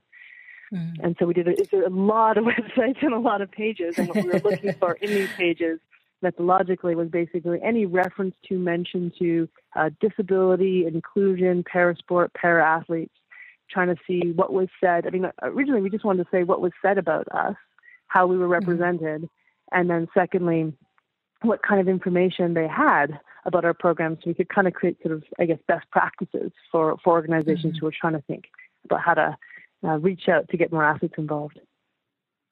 Mm. 0.74 1.04
And 1.04 1.16
so 1.20 1.26
we 1.26 1.34
did 1.34 1.48
a, 1.48 1.88
a 1.88 1.90
lot 1.90 2.38
of 2.38 2.46
websites 2.46 3.02
and 3.02 3.14
a 3.14 3.20
lot 3.20 3.42
of 3.42 3.52
pages. 3.52 3.98
And 3.98 4.08
what 4.08 4.24
we 4.24 4.30
were 4.30 4.40
looking 4.40 4.74
for 4.80 4.94
in 4.94 5.10
these 5.10 5.30
pages 5.34 5.80
methodologically 6.24 6.96
was 6.96 7.10
basically 7.10 7.60
any 7.64 7.86
reference 7.86 8.36
to 8.48 8.58
mention 8.58 9.12
to 9.20 9.50
uh, 9.76 9.90
disability, 10.00 10.86
inclusion, 10.86 11.64
parasport, 11.64 12.34
para 12.34 12.64
athletes, 12.64 13.14
trying 13.70 13.88
to 13.88 13.96
see 14.06 14.32
what 14.36 14.54
was 14.54 14.68
said. 14.80 15.08
I 15.08 15.10
mean, 15.10 15.26
originally 15.42 15.82
we 15.82 15.90
just 15.90 16.06
wanted 16.06 16.24
to 16.24 16.30
say 16.32 16.44
what 16.44 16.62
was 16.62 16.74
said 16.82 16.98
about 16.98 17.28
us, 17.34 17.56
how 18.08 18.28
we 18.28 18.38
were 18.38 18.46
mm-hmm. 18.46 18.54
represented, 18.54 19.22
mm-hmm. 19.24 19.80
and 19.80 19.90
then 19.90 20.08
secondly, 20.14 20.74
what 21.42 21.64
kind 21.64 21.82
of 21.82 21.88
information 21.88 22.54
they 22.54 22.68
had 22.68 23.20
about 23.46 23.66
our 23.66 23.74
programs 23.74 24.20
so 24.20 24.26
we 24.28 24.36
could 24.36 24.50
kind 24.50 24.68
of 24.68 24.74
create 24.74 25.02
sort 25.02 25.16
of, 25.16 25.24
I 25.40 25.46
guess, 25.46 25.58
best 25.68 25.90
practices 25.90 26.52
for, 26.72 26.98
for 27.04 27.14
organizations 27.14 27.74
mm-hmm. 27.74 27.80
who 27.80 27.88
are 27.88 27.94
trying 28.00 28.14
to 28.14 28.22
think 28.22 28.46
about 28.86 29.02
how 29.02 29.16
to 29.16 29.38
uh, 29.84 29.98
reach 30.00 30.30
out 30.30 30.50
to 30.50 30.58
get 30.58 30.72
more 30.72 30.84
athletes 30.84 31.16
involved. 31.18 31.60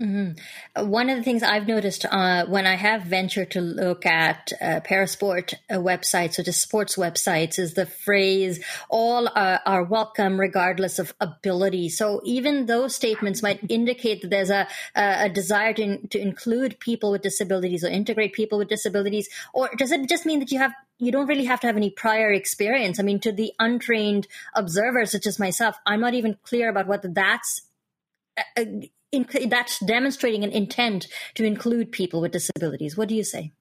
Mm-hmm. 0.01 0.89
One 0.89 1.09
of 1.09 1.17
the 1.17 1.23
things 1.23 1.43
I've 1.43 1.67
noticed 1.67 2.05
uh, 2.05 2.45
when 2.45 2.65
I 2.65 2.75
have 2.75 3.03
ventured 3.03 3.51
to 3.51 3.59
look 3.59 4.05
at 4.05 4.53
uh, 4.61 4.79
parasport 4.79 5.55
uh, 5.69 5.73
websites 5.73 6.39
or 6.39 6.43
just 6.43 6.61
sports 6.61 6.95
websites 6.95 7.59
is 7.59 7.73
the 7.73 7.85
phrase 7.85 8.63
"all 8.89 9.27
are 9.35 9.83
welcome 9.83 10.39
regardless 10.39 10.99
of 10.99 11.13
ability." 11.19 11.89
So 11.89 12.21
even 12.23 12.65
those 12.65 12.95
statements 12.95 13.43
might 13.43 13.59
indicate 13.69 14.21
that 14.21 14.29
there's 14.29 14.49
a, 14.49 14.69
a 14.95 15.27
desire 15.27 15.73
to, 15.73 16.07
to 16.07 16.17
include 16.17 16.79
people 16.79 17.11
with 17.11 17.21
disabilities 17.21 17.83
or 17.83 17.89
integrate 17.89 18.31
people 18.31 18.57
with 18.57 18.69
disabilities, 18.69 19.27
or 19.53 19.69
does 19.77 19.91
it 19.91 20.07
just 20.07 20.25
mean 20.25 20.39
that 20.39 20.51
you 20.51 20.59
have 20.59 20.71
you 20.99 21.11
don't 21.11 21.27
really 21.27 21.45
have 21.45 21.59
to 21.61 21.67
have 21.67 21.77
any 21.77 21.89
prior 21.89 22.31
experience? 22.31 22.99
I 22.99 23.03
mean, 23.03 23.19
to 23.21 23.31
the 23.31 23.53
untrained 23.57 24.27
observer 24.53 25.05
such 25.05 25.25
as 25.25 25.39
myself, 25.39 25.77
I'm 25.85 26.01
not 26.01 26.13
even 26.13 26.37
clear 26.43 26.69
about 26.69 26.87
whether 26.87 27.07
that's 27.07 27.61
uh, 28.37 28.63
in, 29.11 29.25
that's 29.47 29.79
demonstrating 29.79 30.43
an 30.43 30.51
intent 30.51 31.07
to 31.35 31.45
include 31.45 31.91
people 31.91 32.21
with 32.21 32.31
disabilities. 32.31 32.95
What 32.95 33.07
do 33.07 33.15
you 33.15 33.23
say? 33.23 33.51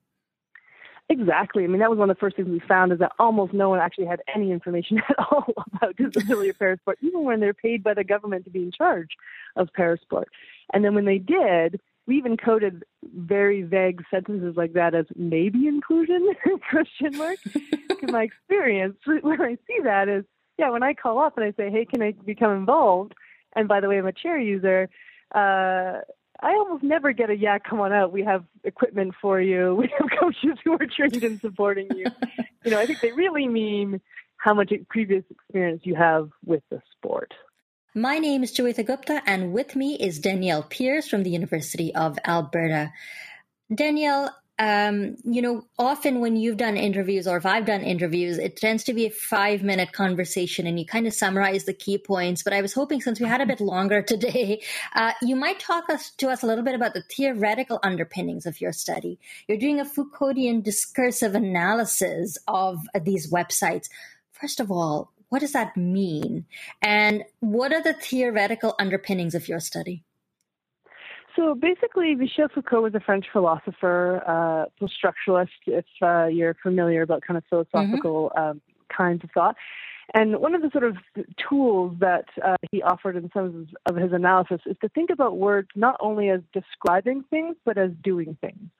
Exactly. 1.10 1.64
I 1.64 1.68
mean, 1.68 1.80
that 1.80 1.88
was 1.88 1.98
one 1.98 2.10
of 2.10 2.16
the 2.16 2.20
first 2.20 2.36
things 2.36 2.48
we 2.48 2.60
found 2.68 2.92
is 2.92 2.98
that 2.98 3.12
almost 3.18 3.54
no 3.54 3.70
one 3.70 3.80
actually 3.80 4.06
had 4.06 4.20
any 4.34 4.50
information 4.50 4.98
at 5.08 5.18
all 5.18 5.46
about 5.72 5.96
disability 5.96 6.50
or 6.50 6.54
parasport, 6.54 6.96
even 7.00 7.24
when 7.24 7.40
they're 7.40 7.54
paid 7.54 7.82
by 7.82 7.94
the 7.94 8.04
government 8.04 8.44
to 8.44 8.50
be 8.50 8.62
in 8.62 8.72
charge 8.72 9.08
of 9.56 9.68
parasport. 9.78 10.26
And 10.72 10.84
then 10.84 10.94
when 10.94 11.06
they 11.06 11.18
did, 11.18 11.80
we 12.08 12.16
even 12.16 12.36
coded 12.36 12.82
very 13.04 13.62
vague 13.62 14.02
sentences 14.10 14.56
like 14.56 14.72
that 14.72 14.94
as 14.94 15.06
maybe 15.14 15.68
inclusion 15.68 16.34
question 16.70 17.16
mark. 17.16 17.38
Because 17.88 18.12
my 18.12 18.22
experience 18.22 18.96
where 19.22 19.42
I 19.42 19.54
see 19.66 19.80
that 19.82 20.08
is, 20.08 20.24
yeah, 20.56 20.70
when 20.70 20.84
I 20.84 20.94
call 20.94 21.18
up 21.18 21.36
and 21.36 21.44
I 21.44 21.52
say, 21.56 21.68
hey, 21.70 21.84
can 21.84 22.00
I 22.00 22.12
become 22.12 22.52
involved? 22.52 23.12
And 23.56 23.66
by 23.66 23.80
the 23.80 23.88
way, 23.88 23.98
I'm 23.98 24.06
a 24.06 24.12
chair 24.12 24.38
user 24.38 24.88
uh, 25.34 26.00
I 26.40 26.52
almost 26.52 26.84
never 26.84 27.12
get 27.12 27.30
a 27.30 27.36
yeah, 27.36 27.58
come 27.58 27.80
on 27.80 27.92
out. 27.92 28.12
We 28.12 28.22
have 28.22 28.44
equipment 28.64 29.14
for 29.20 29.40
you. 29.40 29.74
We 29.74 29.90
have 29.98 30.08
coaches 30.20 30.58
who 30.64 30.72
are 30.72 30.86
trained 30.86 31.22
in 31.22 31.40
supporting 31.40 31.88
you. 31.94 32.06
you 32.64 32.70
know, 32.70 32.78
I 32.78 32.86
think 32.86 33.00
they 33.00 33.12
really 33.12 33.48
mean 33.48 34.00
how 34.36 34.54
much 34.54 34.72
previous 34.88 35.24
experience 35.30 35.82
you 35.84 35.96
have 35.96 36.30
with 36.44 36.62
the 36.70 36.80
sport. 36.92 37.34
My 37.94 38.18
name 38.18 38.42
is 38.42 38.52
Joeita 38.52 38.84
Gupta, 38.84 39.22
and 39.24 39.54
with 39.54 39.74
me 39.74 39.94
is 39.94 40.18
Danielle 40.18 40.62
Peers 40.62 41.08
from 41.08 41.22
the 41.22 41.30
University 41.30 41.94
of 41.94 42.18
Alberta. 42.26 42.92
Danielle, 43.74 44.36
um, 44.58 45.16
you 45.24 45.40
know, 45.40 45.64
often 45.78 46.20
when 46.20 46.36
you've 46.36 46.58
done 46.58 46.76
interviews 46.76 47.26
or 47.26 47.38
if 47.38 47.46
I've 47.46 47.64
done 47.64 47.80
interviews, 47.80 48.36
it 48.36 48.58
tends 48.58 48.84
to 48.84 48.92
be 48.92 49.06
a 49.06 49.10
five 49.10 49.62
minute 49.62 49.92
conversation 49.92 50.66
and 50.66 50.78
you 50.78 50.84
kind 50.84 51.06
of 51.06 51.14
summarize 51.14 51.64
the 51.64 51.72
key 51.72 51.96
points. 51.96 52.42
But 52.42 52.52
I 52.52 52.60
was 52.60 52.74
hoping 52.74 53.00
since 53.00 53.20
we 53.20 53.26
had 53.26 53.40
a 53.40 53.46
bit 53.46 53.60
longer 53.60 54.02
today, 54.06 54.60
uh, 54.94 55.12
you 55.22 55.34
might 55.34 55.58
talk 55.58 55.88
us, 55.88 56.10
to 56.18 56.28
us 56.28 56.42
a 56.42 56.46
little 56.46 56.64
bit 56.64 56.74
about 56.74 56.92
the 56.92 57.02
theoretical 57.02 57.80
underpinnings 57.82 58.44
of 58.44 58.60
your 58.60 58.72
study. 58.72 59.18
You're 59.46 59.56
doing 59.56 59.80
a 59.80 59.86
Foucauldian 59.86 60.62
discursive 60.62 61.34
analysis 61.34 62.36
of 62.46 62.86
these 63.02 63.32
websites. 63.32 63.88
First 64.32 64.60
of 64.60 64.70
all, 64.70 65.10
what 65.28 65.40
does 65.40 65.52
that 65.52 65.76
mean? 65.76 66.46
And 66.82 67.24
what 67.40 67.72
are 67.72 67.82
the 67.82 67.92
theoretical 67.92 68.74
underpinnings 68.78 69.34
of 69.34 69.48
your 69.48 69.60
study? 69.60 70.04
So 71.36 71.54
basically, 71.54 72.14
Michel 72.16 72.48
Foucault 72.52 72.82
was 72.82 72.94
a 72.94 73.00
French 73.00 73.26
philosopher, 73.32 74.22
uh, 74.26 74.86
structuralist, 74.86 75.48
if 75.66 75.84
uh, 76.02 76.26
you're 76.26 76.56
familiar 76.62 77.02
about 77.02 77.22
kind 77.22 77.38
of 77.38 77.44
philosophical 77.48 78.32
mm-hmm. 78.34 78.50
um, 78.50 78.60
kinds 78.94 79.22
of 79.22 79.30
thought. 79.30 79.54
And 80.14 80.38
one 80.38 80.54
of 80.54 80.62
the 80.62 80.70
sort 80.70 80.84
of 80.84 80.96
tools 81.48 81.94
that 82.00 82.24
uh, 82.42 82.56
he 82.72 82.82
offered 82.82 83.14
in 83.16 83.30
some 83.34 83.44
of 83.44 83.54
his, 83.54 83.68
of 83.86 83.96
his 83.96 84.12
analysis 84.12 84.60
is 84.66 84.76
to 84.80 84.88
think 84.88 85.10
about 85.10 85.36
words 85.36 85.68
not 85.76 85.96
only 86.00 86.30
as 86.30 86.40
describing 86.52 87.24
things, 87.28 87.56
but 87.64 87.76
as 87.76 87.90
doing 88.02 88.36
things. 88.40 88.70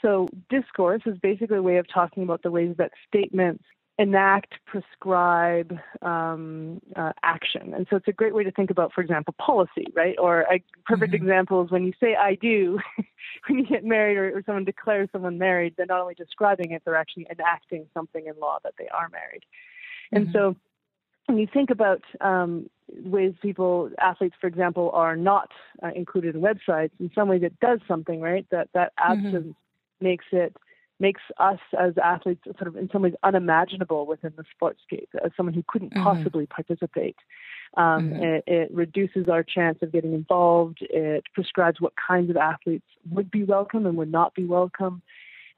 So 0.00 0.28
discourse 0.48 1.02
is 1.06 1.18
basically 1.18 1.56
a 1.56 1.62
way 1.62 1.78
of 1.78 1.86
talking 1.92 2.22
about 2.22 2.42
the 2.42 2.50
ways 2.50 2.76
that 2.78 2.92
statements 3.08 3.64
enact, 3.98 4.54
prescribe 4.66 5.78
um, 6.02 6.80
uh, 6.96 7.12
action. 7.22 7.72
And 7.74 7.86
so 7.88 7.96
it's 7.96 8.08
a 8.08 8.12
great 8.12 8.34
way 8.34 8.42
to 8.42 8.50
think 8.50 8.70
about, 8.70 8.92
for 8.92 9.00
example, 9.00 9.34
policy, 9.38 9.86
right? 9.94 10.16
Or 10.18 10.40
a 10.42 10.62
perfect 10.84 11.12
mm-hmm. 11.12 11.24
example 11.24 11.64
is 11.64 11.70
when 11.70 11.84
you 11.84 11.92
say 12.00 12.16
I 12.16 12.34
do, 12.34 12.80
when 13.48 13.58
you 13.58 13.66
get 13.66 13.84
married 13.84 14.16
or, 14.16 14.36
or, 14.36 14.42
someone 14.44 14.64
declares 14.64 15.08
someone 15.12 15.38
married, 15.38 15.74
they're 15.76 15.86
not 15.86 16.00
only 16.00 16.14
describing 16.14 16.72
it, 16.72 16.82
they're 16.84 16.96
actually 16.96 17.26
enacting 17.30 17.86
something 17.94 18.26
in 18.26 18.34
law 18.40 18.58
that 18.64 18.74
they 18.78 18.88
are 18.88 19.08
married. 19.10 19.44
Mm-hmm. 20.12 20.16
And 20.16 20.32
so 20.32 20.56
when 21.26 21.38
you 21.38 21.46
think 21.52 21.70
about 21.70 22.02
um, 22.20 22.68
ways 22.88 23.34
people, 23.42 23.90
athletes, 24.00 24.34
for 24.40 24.48
example, 24.48 24.90
are 24.92 25.16
not 25.16 25.50
uh, 25.84 25.90
included 25.94 26.34
in 26.34 26.40
websites, 26.40 26.90
in 26.98 27.12
some 27.14 27.28
ways 27.28 27.42
it 27.44 27.58
does 27.60 27.78
something, 27.86 28.20
right? 28.20 28.46
That, 28.50 28.70
that 28.74 28.92
mm-hmm. 28.98 29.26
absence 29.26 29.46
mm-hmm. 29.46 30.04
makes 30.04 30.24
it 30.32 30.56
makes 31.00 31.22
us 31.38 31.58
as 31.78 31.94
athletes 32.02 32.42
sort 32.44 32.68
of 32.68 32.76
in 32.76 32.88
some 32.92 33.02
ways 33.02 33.14
unimaginable 33.22 34.06
within 34.06 34.32
the 34.36 34.44
sportscape 34.44 35.08
as 35.24 35.32
someone 35.36 35.54
who 35.54 35.64
couldn't 35.66 35.92
mm-hmm. 35.92 36.02
possibly 36.02 36.46
participate. 36.46 37.16
Um, 37.76 38.10
mm-hmm. 38.10 38.22
it, 38.22 38.44
it, 38.46 38.70
reduces 38.72 39.28
our 39.28 39.42
chance 39.42 39.78
of 39.82 39.90
getting 39.90 40.14
involved. 40.14 40.78
It 40.80 41.24
prescribes 41.34 41.80
what 41.80 41.92
kinds 41.96 42.30
of 42.30 42.36
athletes 42.36 42.86
would 43.10 43.30
be 43.30 43.42
welcome 43.42 43.86
and 43.86 43.96
would 43.96 44.12
not 44.12 44.34
be 44.34 44.44
welcome. 44.44 45.02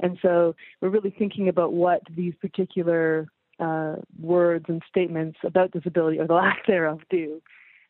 And 0.00 0.18
so 0.22 0.54
we're 0.80 0.88
really 0.88 1.14
thinking 1.16 1.48
about 1.48 1.74
what 1.74 2.00
these 2.14 2.34
particular 2.40 3.28
uh, 3.60 3.96
words 4.18 4.66
and 4.68 4.82
statements 4.88 5.38
about 5.44 5.72
disability 5.72 6.18
or 6.18 6.26
the 6.26 6.34
lack 6.42 6.66
thereof 6.66 7.00
do. 7.10 7.42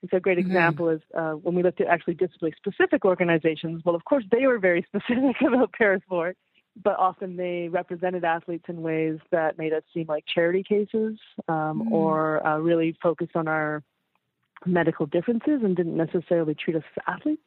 And 0.03 0.11
so 0.11 0.17
a 0.17 0.21
great 0.21 0.39
mm-hmm. 0.39 0.49
example 0.49 0.89
is 0.89 1.01
uh, 1.17 1.33
when 1.33 1.55
we 1.55 1.63
looked 1.63 1.81
at 1.81 1.87
actually 1.87 2.15
disability 2.15 2.57
specific 2.59 3.05
organizations. 3.05 3.83
Well, 3.85 3.95
of 3.95 4.05
course, 4.05 4.25
they 4.33 4.47
were 4.47 4.59
very 4.59 4.83
specific 4.89 5.37
about 5.47 5.73
parasport 5.81 6.35
but 6.83 6.99
often 6.99 7.37
they 7.37 7.69
represented 7.69 8.25
athletes 8.25 8.65
in 8.69 8.83
ways 8.83 9.19
that 9.31 9.59
made 9.59 9.73
us 9.73 9.83
seem 9.95 10.07
like 10.09 10.25
charity 10.27 10.63
cases 10.63 11.19
um, 11.49 11.89
mm. 11.89 11.91
or 11.91 12.47
uh, 12.47 12.59
really 12.59 12.97
focused 13.03 13.35
on 13.35 13.49
our 13.49 13.83
medical 14.65 15.07
differences 15.07 15.61
and 15.63 15.77
didn't 15.77 15.97
necessarily 15.97 16.55
treat 16.55 16.77
us 16.77 16.83
as 16.97 17.03
athletes. 17.07 17.43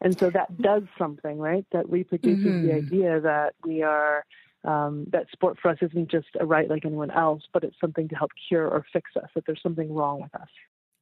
And 0.00 0.18
so 0.18 0.30
that 0.30 0.60
does 0.60 0.84
something, 0.98 1.38
right? 1.38 1.66
That 1.72 1.88
reproduces 1.90 2.44
mm-hmm. 2.44 2.66
the 2.66 2.74
idea 2.74 3.20
that 3.20 3.54
we 3.64 3.82
are 3.82 4.24
um, 4.64 5.06
that 5.12 5.26
sport 5.32 5.58
for 5.60 5.70
us 5.70 5.78
isn't 5.80 6.10
just 6.10 6.28
a 6.38 6.46
right 6.46 6.68
like 6.68 6.84
anyone 6.84 7.10
else, 7.10 7.42
but 7.52 7.64
it's 7.64 7.76
something 7.80 8.08
to 8.08 8.14
help 8.14 8.30
cure 8.48 8.66
or 8.66 8.84
fix 8.92 9.10
us, 9.16 9.28
that 9.34 9.44
there's 9.46 9.62
something 9.62 9.92
wrong 9.92 10.20
with 10.20 10.34
us. 10.34 10.48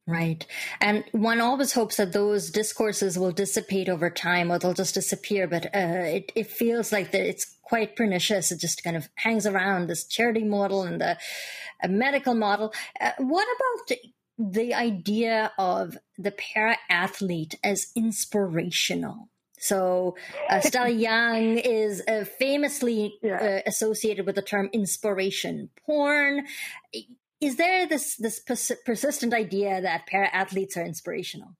Right. 0.08 0.46
And 0.80 1.04
one 1.12 1.38
always 1.38 1.74
hopes 1.74 1.98
that 1.98 2.14
those 2.14 2.50
discourses 2.50 3.18
will 3.18 3.30
dissipate 3.30 3.90
over 3.90 4.08
time 4.08 4.50
or 4.50 4.58
they'll 4.58 4.72
just 4.72 4.94
disappear. 4.94 5.46
But 5.46 5.66
uh, 5.66 6.08
it, 6.16 6.32
it 6.34 6.46
feels 6.46 6.92
like 6.92 7.10
that 7.10 7.28
it's 7.28 7.44
quite 7.62 7.94
pernicious. 7.94 8.50
It 8.50 8.58
just 8.58 8.82
kind 8.82 8.96
of 8.96 9.10
hangs 9.16 9.46
around 9.46 9.86
this 9.86 10.04
charity 10.06 10.44
model 10.44 10.82
and 10.82 10.98
the 10.98 11.18
medical 11.86 12.34
model. 12.34 12.72
Uh, 12.98 13.10
what 13.18 13.46
about 13.54 13.98
the 14.38 14.72
idea 14.72 15.52
of 15.58 15.98
the 16.16 16.30
para 16.30 16.78
athlete 16.88 17.56
as 17.62 17.88
inspirational? 17.94 19.28
So 19.58 20.16
uh, 20.48 20.60
Stella 20.62 20.88
Young 20.88 21.58
is 21.58 22.02
uh, 22.08 22.24
famously 22.24 23.18
yeah. 23.22 23.60
uh, 23.66 23.68
associated 23.68 24.24
with 24.24 24.36
the 24.36 24.42
term 24.42 24.70
inspiration 24.72 25.68
porn. 25.84 26.46
Is 27.40 27.56
there 27.56 27.86
this 27.86 28.16
this 28.16 28.40
pers- 28.40 28.72
persistent 28.84 29.32
idea 29.32 29.80
that 29.80 30.06
para 30.06 30.28
athletes 30.32 30.76
are 30.76 30.84
inspirational? 30.84 31.54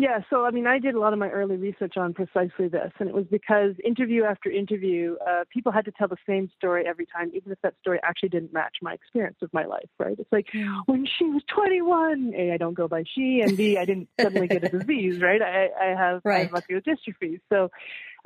Yeah, 0.00 0.20
so 0.30 0.46
I 0.46 0.50
mean, 0.50 0.66
I 0.66 0.78
did 0.78 0.94
a 0.94 0.98
lot 0.98 1.12
of 1.12 1.18
my 1.18 1.28
early 1.28 1.56
research 1.56 1.98
on 1.98 2.14
precisely 2.14 2.68
this, 2.68 2.90
and 2.98 3.08
it 3.10 3.14
was 3.14 3.26
because 3.30 3.74
interview 3.84 4.24
after 4.24 4.50
interview, 4.50 5.16
uh, 5.28 5.44
people 5.52 5.72
had 5.72 5.84
to 5.84 5.92
tell 5.92 6.08
the 6.08 6.16
same 6.26 6.48
story 6.56 6.84
every 6.86 7.04
time, 7.04 7.30
even 7.34 7.52
if 7.52 7.58
that 7.62 7.74
story 7.80 8.00
actually 8.02 8.30
didn't 8.30 8.50
match 8.50 8.76
my 8.80 8.94
experience 8.94 9.36
of 9.42 9.50
my 9.52 9.66
life. 9.66 9.90
Right? 9.98 10.16
It's 10.18 10.32
like 10.32 10.46
when 10.86 11.04
she 11.04 11.26
was 11.26 11.42
21, 11.54 12.32
a 12.34 12.52
I 12.52 12.56
don't 12.56 12.72
go 12.72 12.88
by 12.88 13.04
she, 13.14 13.42
and 13.42 13.58
b 13.58 13.76
I 13.76 13.84
didn't 13.84 14.08
suddenly 14.18 14.48
get 14.48 14.64
a 14.64 14.70
disease. 14.70 15.20
Right? 15.20 15.42
I, 15.42 15.68
I 15.78 15.88
have, 15.94 16.22
right. 16.24 16.36
I 16.36 16.42
have 16.44 16.52
muscular 16.52 16.80
dystrophy, 16.80 17.40
so 17.52 17.70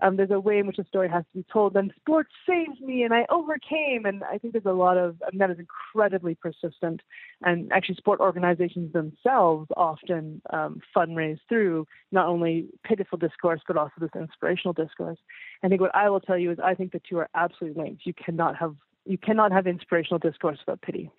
um, 0.03 0.17
there's 0.17 0.31
a 0.31 0.41
way 0.41 0.59
in 0.59 0.67
which 0.67 0.79
a 0.79 0.85
story 0.85 1.09
has 1.09 1.25
to 1.33 1.39
be 1.39 1.47
told. 1.53 1.75
Then 1.75 1.93
sports 2.01 2.31
saved 2.49 2.81
me, 2.81 3.03
and 3.03 3.15
I 3.15 3.27
overcame. 3.31 4.05
And 4.07 4.25
I 4.25 4.39
think 4.39 4.53
there's 4.53 4.65
a 4.65 4.73
lot 4.73 4.97
of 4.97 5.17
I 5.27 5.31
mean, 5.31 5.39
that 5.39 5.51
is 5.51 5.59
incredibly 5.59 6.35
persistent. 6.35 7.03
And 7.43 7.73
actually, 7.73 7.97
sport 7.97 8.21
organizations 8.21 8.93
themselves 8.93 9.69
often 9.77 10.43
um, 10.53 10.81
fundraise 10.97 11.39
through 11.49 11.87
not 12.13 12.27
only 12.27 12.67
pitiful 12.85 13.19
discourse 13.19 13.61
but 13.67 13.77
also 13.77 13.93
this 13.99 14.11
inspirational 14.15 14.73
discourse. 14.73 15.19
I 15.63 15.69
think 15.69 15.81
what 15.81 15.95
I 15.95 16.11
will 16.11 16.21
tell 16.21 16.39
you 16.39 16.51
is 16.51 16.59
I 16.63 16.75
think 16.75 16.93
the 16.93 17.01
two 17.09 17.19
are 17.19 17.29
absolutely 17.35 17.83
linked. 17.83 18.07
You 18.07 18.15
cannot 18.15 18.57
have 18.57 18.75
you 19.07 19.19
cannot 19.19 19.53
have 19.53 19.67
inspirational 19.67 20.19
discourse 20.19 20.59
without 20.65 20.81
pity. 20.83 21.11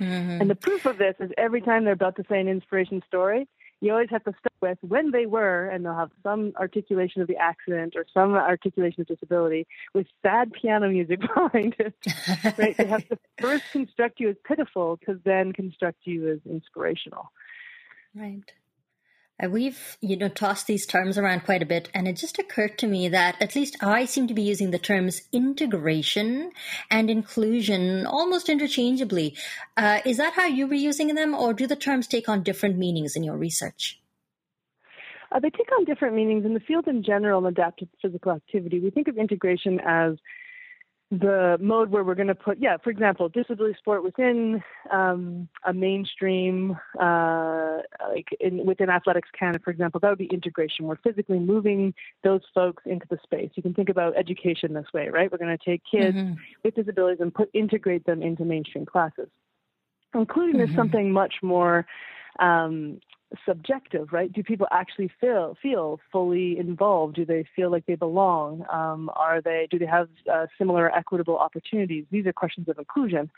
Mm-hmm. 0.00 0.40
And 0.40 0.50
the 0.50 0.54
proof 0.54 0.86
of 0.86 0.98
this 0.98 1.14
is 1.20 1.30
every 1.38 1.60
time 1.60 1.84
they're 1.84 1.92
about 1.92 2.16
to 2.16 2.24
say 2.28 2.40
an 2.40 2.48
inspiration 2.48 3.02
story, 3.06 3.46
you 3.84 3.92
always 3.92 4.10
have 4.10 4.24
to 4.24 4.32
start 4.32 4.54
with 4.60 4.78
when 4.80 5.10
they 5.10 5.26
were, 5.26 5.68
and 5.68 5.84
they'll 5.84 5.94
have 5.94 6.10
some 6.22 6.52
articulation 6.58 7.20
of 7.22 7.28
the 7.28 7.36
accident 7.36 7.94
or 7.96 8.06
some 8.12 8.32
articulation 8.32 9.02
of 9.02 9.06
disability 9.06 9.66
with 9.92 10.06
sad 10.22 10.52
piano 10.52 10.88
music 10.88 11.20
behind 11.34 11.76
it. 11.78 11.94
right? 12.58 12.76
They 12.76 12.86
have 12.86 13.06
to 13.08 13.18
first 13.40 13.64
construct 13.72 14.20
you 14.20 14.30
as 14.30 14.36
pitiful 14.44 14.98
to 15.06 15.20
then 15.24 15.52
construct 15.52 15.98
you 16.04 16.32
as 16.32 16.38
inspirational. 16.50 17.30
Right. 18.14 18.42
Uh, 19.42 19.48
we've, 19.48 19.96
you 20.00 20.16
know, 20.16 20.28
tossed 20.28 20.68
these 20.68 20.86
terms 20.86 21.18
around 21.18 21.44
quite 21.44 21.62
a 21.62 21.66
bit, 21.66 21.88
and 21.92 22.06
it 22.06 22.16
just 22.16 22.38
occurred 22.38 22.78
to 22.78 22.86
me 22.86 23.08
that 23.08 23.34
at 23.40 23.56
least 23.56 23.76
I 23.82 24.04
seem 24.04 24.28
to 24.28 24.34
be 24.34 24.42
using 24.42 24.70
the 24.70 24.78
terms 24.78 25.22
integration 25.32 26.52
and 26.88 27.10
inclusion 27.10 28.06
almost 28.06 28.48
interchangeably. 28.48 29.36
Uh, 29.76 30.00
is 30.04 30.18
that 30.18 30.34
how 30.34 30.46
you 30.46 30.68
were 30.68 30.74
using 30.74 31.14
them, 31.14 31.34
or 31.34 31.52
do 31.52 31.66
the 31.66 31.74
terms 31.74 32.06
take 32.06 32.28
on 32.28 32.44
different 32.44 32.78
meanings 32.78 33.16
in 33.16 33.24
your 33.24 33.36
research? 33.36 34.00
Uh, 35.32 35.40
they 35.40 35.50
take 35.50 35.72
on 35.76 35.84
different 35.84 36.14
meanings 36.14 36.44
in 36.44 36.54
the 36.54 36.60
field 36.60 36.86
in 36.86 37.02
general. 37.02 37.44
Adaptive 37.46 37.88
physical 38.00 38.30
activity. 38.30 38.78
We 38.78 38.90
think 38.90 39.08
of 39.08 39.18
integration 39.18 39.80
as 39.84 40.14
the 41.18 41.58
mode 41.60 41.90
where 41.90 42.02
we're 42.02 42.14
going 42.14 42.28
to 42.28 42.34
put, 42.34 42.58
yeah, 42.58 42.76
for 42.82 42.90
example, 42.90 43.28
disability 43.28 43.76
sport 43.78 44.02
within 44.02 44.62
um, 44.90 45.48
a 45.64 45.72
mainstream, 45.72 46.78
uh, 47.00 47.78
like 48.08 48.28
in, 48.40 48.64
within 48.64 48.90
Athletics 48.90 49.28
Canada, 49.38 49.60
for 49.64 49.70
example, 49.70 50.00
that 50.00 50.08
would 50.08 50.18
be 50.18 50.26
integration. 50.26 50.86
We're 50.86 50.96
physically 50.96 51.38
moving 51.38 51.94
those 52.22 52.42
folks 52.54 52.82
into 52.86 53.06
the 53.10 53.18
space. 53.22 53.50
You 53.54 53.62
can 53.62 53.74
think 53.74 53.88
about 53.88 54.16
education 54.16 54.72
this 54.72 54.86
way, 54.92 55.08
right? 55.08 55.30
We're 55.30 55.38
going 55.38 55.56
to 55.56 55.64
take 55.64 55.82
kids 55.90 56.16
mm-hmm. 56.16 56.34
with 56.62 56.74
disabilities 56.74 57.20
and 57.20 57.32
put 57.32 57.50
integrate 57.54 58.06
them 58.06 58.22
into 58.22 58.44
mainstream 58.44 58.86
classes. 58.86 59.28
Including 60.14 60.60
mm-hmm. 60.60 60.70
is 60.70 60.76
something 60.76 61.12
much 61.12 61.34
more 61.42 61.86
um, 62.38 63.00
subjective, 63.46 64.12
right? 64.12 64.32
Do 64.32 64.42
people 64.42 64.66
actually 64.70 65.10
feel 65.20 65.56
feel 65.60 66.00
fully 66.12 66.58
involved? 66.58 67.16
Do 67.16 67.24
they 67.24 67.44
feel 67.56 67.70
like 67.70 67.86
they 67.86 67.94
belong? 67.94 68.64
Um, 68.72 69.10
are 69.14 69.40
they 69.40 69.66
do 69.70 69.78
they 69.78 69.86
have 69.86 70.08
uh, 70.32 70.46
similar 70.58 70.94
equitable 70.94 71.38
opportunities? 71.38 72.04
These 72.10 72.26
are 72.26 72.32
questions 72.32 72.68
of 72.68 72.78
inclusion. 72.78 73.30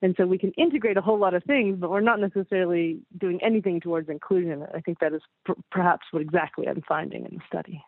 And 0.00 0.14
so 0.16 0.26
we 0.26 0.38
can 0.38 0.52
integrate 0.52 0.96
a 0.96 1.00
whole 1.00 1.18
lot 1.18 1.34
of 1.34 1.42
things, 1.44 1.76
but 1.80 1.90
we're 1.90 2.00
not 2.00 2.20
necessarily 2.20 3.00
doing 3.18 3.40
anything 3.42 3.80
towards 3.80 4.08
inclusion. 4.08 4.64
I 4.72 4.80
think 4.80 5.00
that 5.00 5.12
is 5.12 5.22
perhaps 5.72 6.06
what 6.12 6.22
exactly 6.22 6.68
I'm 6.68 6.82
finding 6.82 7.24
in 7.24 7.34
the 7.34 7.42
study. 7.48 7.82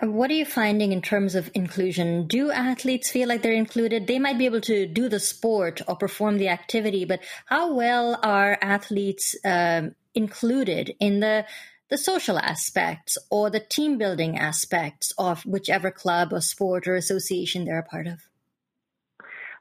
What 0.00 0.30
are 0.30 0.34
you 0.34 0.44
finding 0.44 0.92
in 0.92 1.02
terms 1.02 1.34
of 1.34 1.50
inclusion? 1.54 2.26
Do 2.26 2.50
athletes 2.50 3.10
feel 3.10 3.28
like 3.28 3.42
they're 3.42 3.52
included? 3.52 4.06
They 4.06 4.18
might 4.18 4.38
be 4.38 4.46
able 4.46 4.60
to 4.62 4.86
do 4.86 5.08
the 5.08 5.20
sport 5.20 5.80
or 5.86 5.96
perform 5.96 6.38
the 6.38 6.48
activity, 6.48 7.04
but 7.04 7.20
how 7.46 7.72
well 7.72 8.18
are 8.22 8.58
athletes 8.60 9.36
um, 9.44 9.94
included 10.14 10.94
in 10.98 11.20
the 11.20 11.46
the 11.90 11.98
social 11.98 12.38
aspects 12.38 13.18
or 13.30 13.50
the 13.50 13.60
team 13.60 13.98
building 13.98 14.38
aspects 14.38 15.12
of 15.18 15.44
whichever 15.44 15.90
club 15.90 16.32
or 16.32 16.40
sport 16.40 16.88
or 16.88 16.96
association 16.96 17.64
they're 17.64 17.78
a 17.78 17.84
part 17.84 18.06
of? 18.06 18.20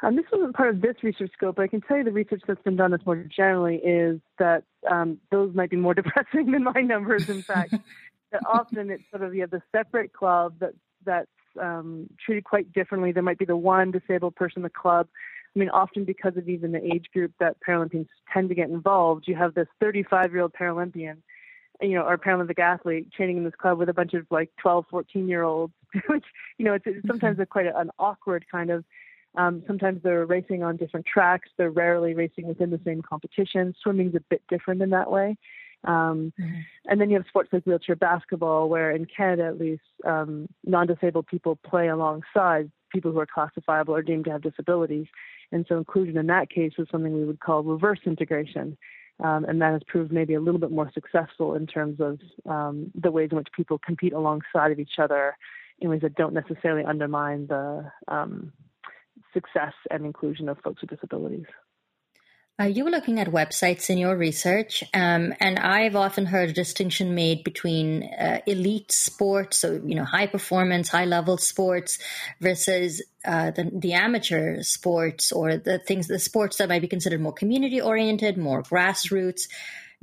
Um, 0.01 0.15
this 0.15 0.25
wasn't 0.31 0.55
part 0.55 0.69
of 0.69 0.81
this 0.81 0.95
research 1.01 1.31
scope, 1.33 1.55
but 1.55 1.61
I 1.61 1.67
can 1.67 1.81
tell 1.81 1.97
you 1.97 2.03
the 2.03 2.11
research 2.11 2.41
that's 2.45 2.61
been 2.63 2.75
done 2.75 2.91
that's 2.91 3.05
more 3.05 3.15
generally 3.15 3.75
is 3.75 4.19
that 4.37 4.63
um, 4.89 5.19
those 5.31 5.53
might 5.55 5.69
be 5.69 5.77
more 5.77 5.93
depressing 6.01 6.51
than 6.51 6.63
my 6.63 6.81
numbers. 6.81 7.29
In 7.29 7.41
fact, 7.41 7.73
often 8.47 8.89
it's 8.89 9.03
sort 9.09 9.23
of 9.23 9.33
you 9.35 9.41
have 9.41 9.51
the 9.51 9.61
separate 9.71 10.13
club 10.13 10.55
that 10.59 10.73
that's 11.05 11.27
um, 11.61 12.09
treated 12.23 12.43
quite 12.43 12.71
differently. 12.73 13.11
There 13.11 13.23
might 13.23 13.37
be 13.37 13.45
the 13.45 13.57
one 13.57 13.91
disabled 13.91 14.35
person 14.35 14.59
in 14.59 14.63
the 14.63 14.69
club 14.69 15.07
I 15.55 15.59
mean, 15.59 15.69
often 15.69 16.03
because 16.03 16.35
of 16.35 16.49
even 16.49 16.71
the 16.71 16.83
age 16.83 17.05
group 17.13 17.31
that 17.39 17.57
Paralympians 17.67 18.07
tend 18.33 18.49
to 18.49 18.55
get 18.55 18.69
involved, 18.69 19.25
you 19.27 19.35
have 19.35 19.53
this 19.53 19.67
35 19.79 20.31
year 20.31 20.41
old 20.41 20.53
Paralympian, 20.53 21.17
you 21.79 21.93
know, 21.95 22.03
or 22.03 22.17
Paralympic 22.17 22.59
athlete 22.59 23.11
training 23.11 23.37
in 23.37 23.43
this 23.43 23.53
club 23.55 23.77
with 23.77 23.89
a 23.89 23.93
bunch 23.93 24.13
of 24.13 24.25
like 24.31 24.49
12, 24.59 24.85
14 24.89 25.27
year 25.27 25.43
olds, 25.43 25.73
which, 26.07 26.25
you 26.57 26.65
know, 26.65 26.73
it's, 26.73 26.85
it's 26.87 27.07
sometimes 27.07 27.39
a 27.39 27.45
quite 27.45 27.67
an 27.67 27.91
awkward 27.99 28.45
kind 28.51 28.71
of. 28.71 28.83
Um, 29.35 29.63
sometimes 29.65 30.01
they're 30.03 30.27
racing 30.27 30.63
on 30.63 30.77
different 30.77 31.07
tracks. 31.07 31.49
They're 31.57 31.71
rarely 31.71 32.13
racing 32.13 32.47
within 32.47 32.69
the 32.69 32.79
same 32.85 33.01
competition. 33.01 33.73
Swimming's 33.81 34.13
a 34.15 34.21
bit 34.29 34.43
different 34.47 34.81
in 34.81 34.91
that 34.91 35.09
way. 35.09 35.37
Um, 35.85 36.33
mm-hmm. 36.39 36.59
And 36.85 37.01
then 37.01 37.09
you 37.09 37.17
have 37.17 37.27
sports 37.27 37.49
like 37.51 37.65
wheelchair 37.65 37.95
basketball, 37.95 38.69
where 38.69 38.91
in 38.91 39.05
Canada 39.05 39.45
at 39.45 39.59
least, 39.59 39.81
um, 40.05 40.47
non 40.65 40.87
disabled 40.87 41.27
people 41.27 41.57
play 41.57 41.87
alongside 41.87 42.71
people 42.91 43.11
who 43.11 43.19
are 43.19 43.27
classifiable 43.27 43.95
or 43.95 44.01
deemed 44.01 44.25
to 44.25 44.31
have 44.31 44.41
disabilities. 44.41 45.07
And 45.51 45.65
so 45.67 45.77
inclusion 45.77 46.17
in 46.17 46.27
that 46.27 46.49
case 46.49 46.73
is 46.77 46.87
something 46.91 47.13
we 47.13 47.25
would 47.25 47.39
call 47.39 47.63
reverse 47.63 47.99
integration. 48.05 48.77
Um, 49.23 49.45
and 49.45 49.61
that 49.61 49.73
has 49.73 49.81
proved 49.87 50.11
maybe 50.11 50.33
a 50.33 50.39
little 50.39 50.59
bit 50.59 50.71
more 50.71 50.91
successful 50.93 51.55
in 51.55 51.67
terms 51.67 51.99
of 51.99 52.19
um, 52.49 52.91
the 52.95 53.11
ways 53.11 53.29
in 53.31 53.37
which 53.37 53.47
people 53.55 53.77
compete 53.77 54.13
alongside 54.13 54.71
of 54.71 54.79
each 54.79 54.97
other 54.97 55.37
in 55.79 55.89
ways 55.89 56.01
that 56.01 56.15
don't 56.15 56.33
necessarily 56.33 56.83
undermine 56.83 57.47
the 57.47 57.91
um, 58.07 58.51
success 59.33 59.73
and 59.91 60.05
inclusion 60.05 60.49
of 60.49 60.57
folks 60.59 60.81
with 60.81 60.89
disabilities. 60.89 61.45
Uh, 62.59 62.65
you 62.65 62.83
were 62.83 62.91
looking 62.91 63.19
at 63.19 63.29
websites 63.29 63.89
in 63.89 63.97
your 63.97 64.15
research, 64.15 64.83
um, 64.93 65.33
and 65.39 65.57
I've 65.57 65.95
often 65.95 66.27
heard 66.27 66.49
a 66.49 66.53
distinction 66.53 67.15
made 67.15 67.43
between 67.43 68.03
uh, 68.03 68.41
elite 68.45 68.91
sports, 68.91 69.57
so 69.57 69.81
you 69.83 69.95
know, 69.95 70.03
high 70.03 70.27
performance, 70.27 70.89
high 70.89 71.05
level 71.05 71.37
sports, 71.37 71.97
versus 72.39 73.01
uh, 73.25 73.49
the, 73.49 73.71
the 73.73 73.93
amateur 73.93 74.61
sports 74.61 75.31
or 75.31 75.57
the 75.57 75.79
things, 75.79 76.07
the 76.07 76.19
sports 76.19 76.57
that 76.57 76.69
might 76.69 76.83
be 76.83 76.87
considered 76.87 77.21
more 77.21 77.33
community 77.33 77.81
oriented, 77.81 78.37
more 78.37 78.61
grassroots. 78.61 79.47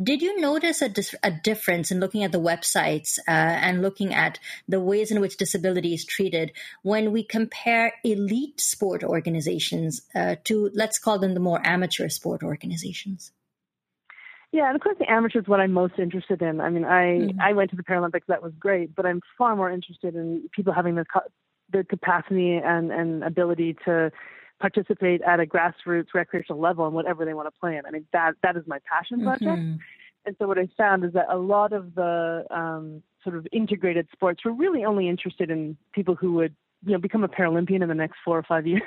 Did 0.03 0.23
you 0.23 0.41
notice 0.41 0.81
a, 0.81 0.89
dis- 0.89 1.15
a 1.23 1.31
difference 1.31 1.91
in 1.91 2.01
looking 2.01 2.25
at 2.25 2.33
the 2.33 2.41
websites 2.41 3.19
uh, 3.29 3.31
and 3.31 3.83
looking 3.83 4.15
at 4.15 4.39
the 4.67 4.81
ways 4.81 5.11
in 5.11 5.21
which 5.21 5.37
disability 5.37 5.93
is 5.93 6.05
treated 6.07 6.53
when 6.83 7.13
we 7.13 7.23
compare 7.23 7.93
elite 8.03 8.61
sport 8.61 9.05
organizations 9.05 10.01
uh, 10.15 10.37
to, 10.45 10.71
let's 10.75 10.99
call 10.99 11.19
them 11.19 11.35
the 11.35 11.41
more 11.41 11.61
amateur 11.67 12.09
sport 12.09 12.43
organizations? 12.43 13.33
Yeah, 14.53 14.67
and 14.67 14.75
of 14.75 14.83
course 14.83 14.97
the 14.99 15.11
amateur 15.11 15.41
is 15.41 15.47
what 15.47 15.61
I'm 15.61 15.73
most 15.73 15.95
interested 15.99 16.43
in. 16.43 16.61
I 16.61 16.71
mean, 16.71 16.85
I 16.85 17.05
mm-hmm. 17.05 17.41
I 17.41 17.53
went 17.53 17.71
to 17.71 17.77
the 17.77 17.85
Paralympics, 17.85 18.27
that 18.27 18.43
was 18.43 18.53
great, 18.59 18.97
but 18.97 19.07
I'm 19.07 19.21
far 19.39 19.55
more 19.55 19.71
interested 19.71 20.17
in 20.17 20.49
people 20.53 20.73
having 20.73 20.97
the 20.97 21.05
the 21.73 21.85
capacity 21.85 22.55
and, 22.57 22.91
and 22.91 23.23
ability 23.23 23.77
to 23.85 24.11
participate 24.61 25.23
at 25.23 25.41
a 25.41 25.47
grassroots 25.47 26.09
recreational 26.15 26.61
level 26.61 26.87
in 26.87 26.93
whatever 26.93 27.25
they 27.25 27.35
want 27.35 27.47
to 27.47 27.61
play 27.61 27.77
in. 27.77 27.87
I 27.87 27.91
mean, 27.91 28.07
that 28.13 28.35
that 28.43 28.57
is 28.57 28.63
my 28.67 28.79
passion 28.89 29.23
project. 29.23 29.45
Mm-hmm. 29.45 29.77
And 30.27 30.37
so 30.39 30.47
what 30.47 30.59
I 30.59 30.69
found 30.77 31.05
is 31.05 31.13
that 31.15 31.27
a 31.31 31.39
lot 31.39 31.73
of 31.73 31.95
the 31.95 32.45
um, 32.51 33.03
sort 33.25 33.37
of 33.37 33.47
integrated 33.53 34.07
sports 34.13 34.45
were 34.45 34.53
really 34.53 34.85
only 34.85 35.09
interested 35.09 35.51
in 35.51 35.77
people 35.95 36.15
who 36.15 36.35
would, 36.35 36.55
you 36.85 36.93
know, 36.93 36.99
become 36.99 37.25
a 37.25 37.29
Paralympian 37.29 37.83
in 37.83 37.89
the 37.89 37.95
next 37.95 38.19
four 38.25 38.39
or 38.39 38.43
five 38.43 38.67
years. 38.67 38.83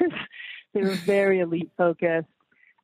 they 0.73 0.81
were 0.81 0.95
very 1.05 1.39
elite 1.39 1.71
focused 1.75 2.27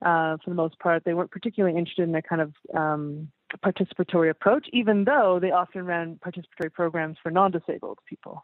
uh, 0.01 0.37
for 0.43 0.49
the 0.49 0.55
most 0.55 0.79
part. 0.79 1.03
They 1.05 1.13
weren't 1.13 1.31
particularly 1.31 1.77
interested 1.77 2.09
in 2.09 2.15
a 2.15 2.21
kind 2.21 2.41
of 2.41 2.53
um, 2.75 3.29
participatory 3.63 4.29
approach, 4.29 4.67
even 4.73 5.03
though 5.03 5.39
they 5.39 5.51
often 5.51 5.85
ran 5.85 6.19
participatory 6.25 6.73
programs 6.73 7.17
for 7.21 7.31
non-disabled 7.31 7.99
people. 8.07 8.41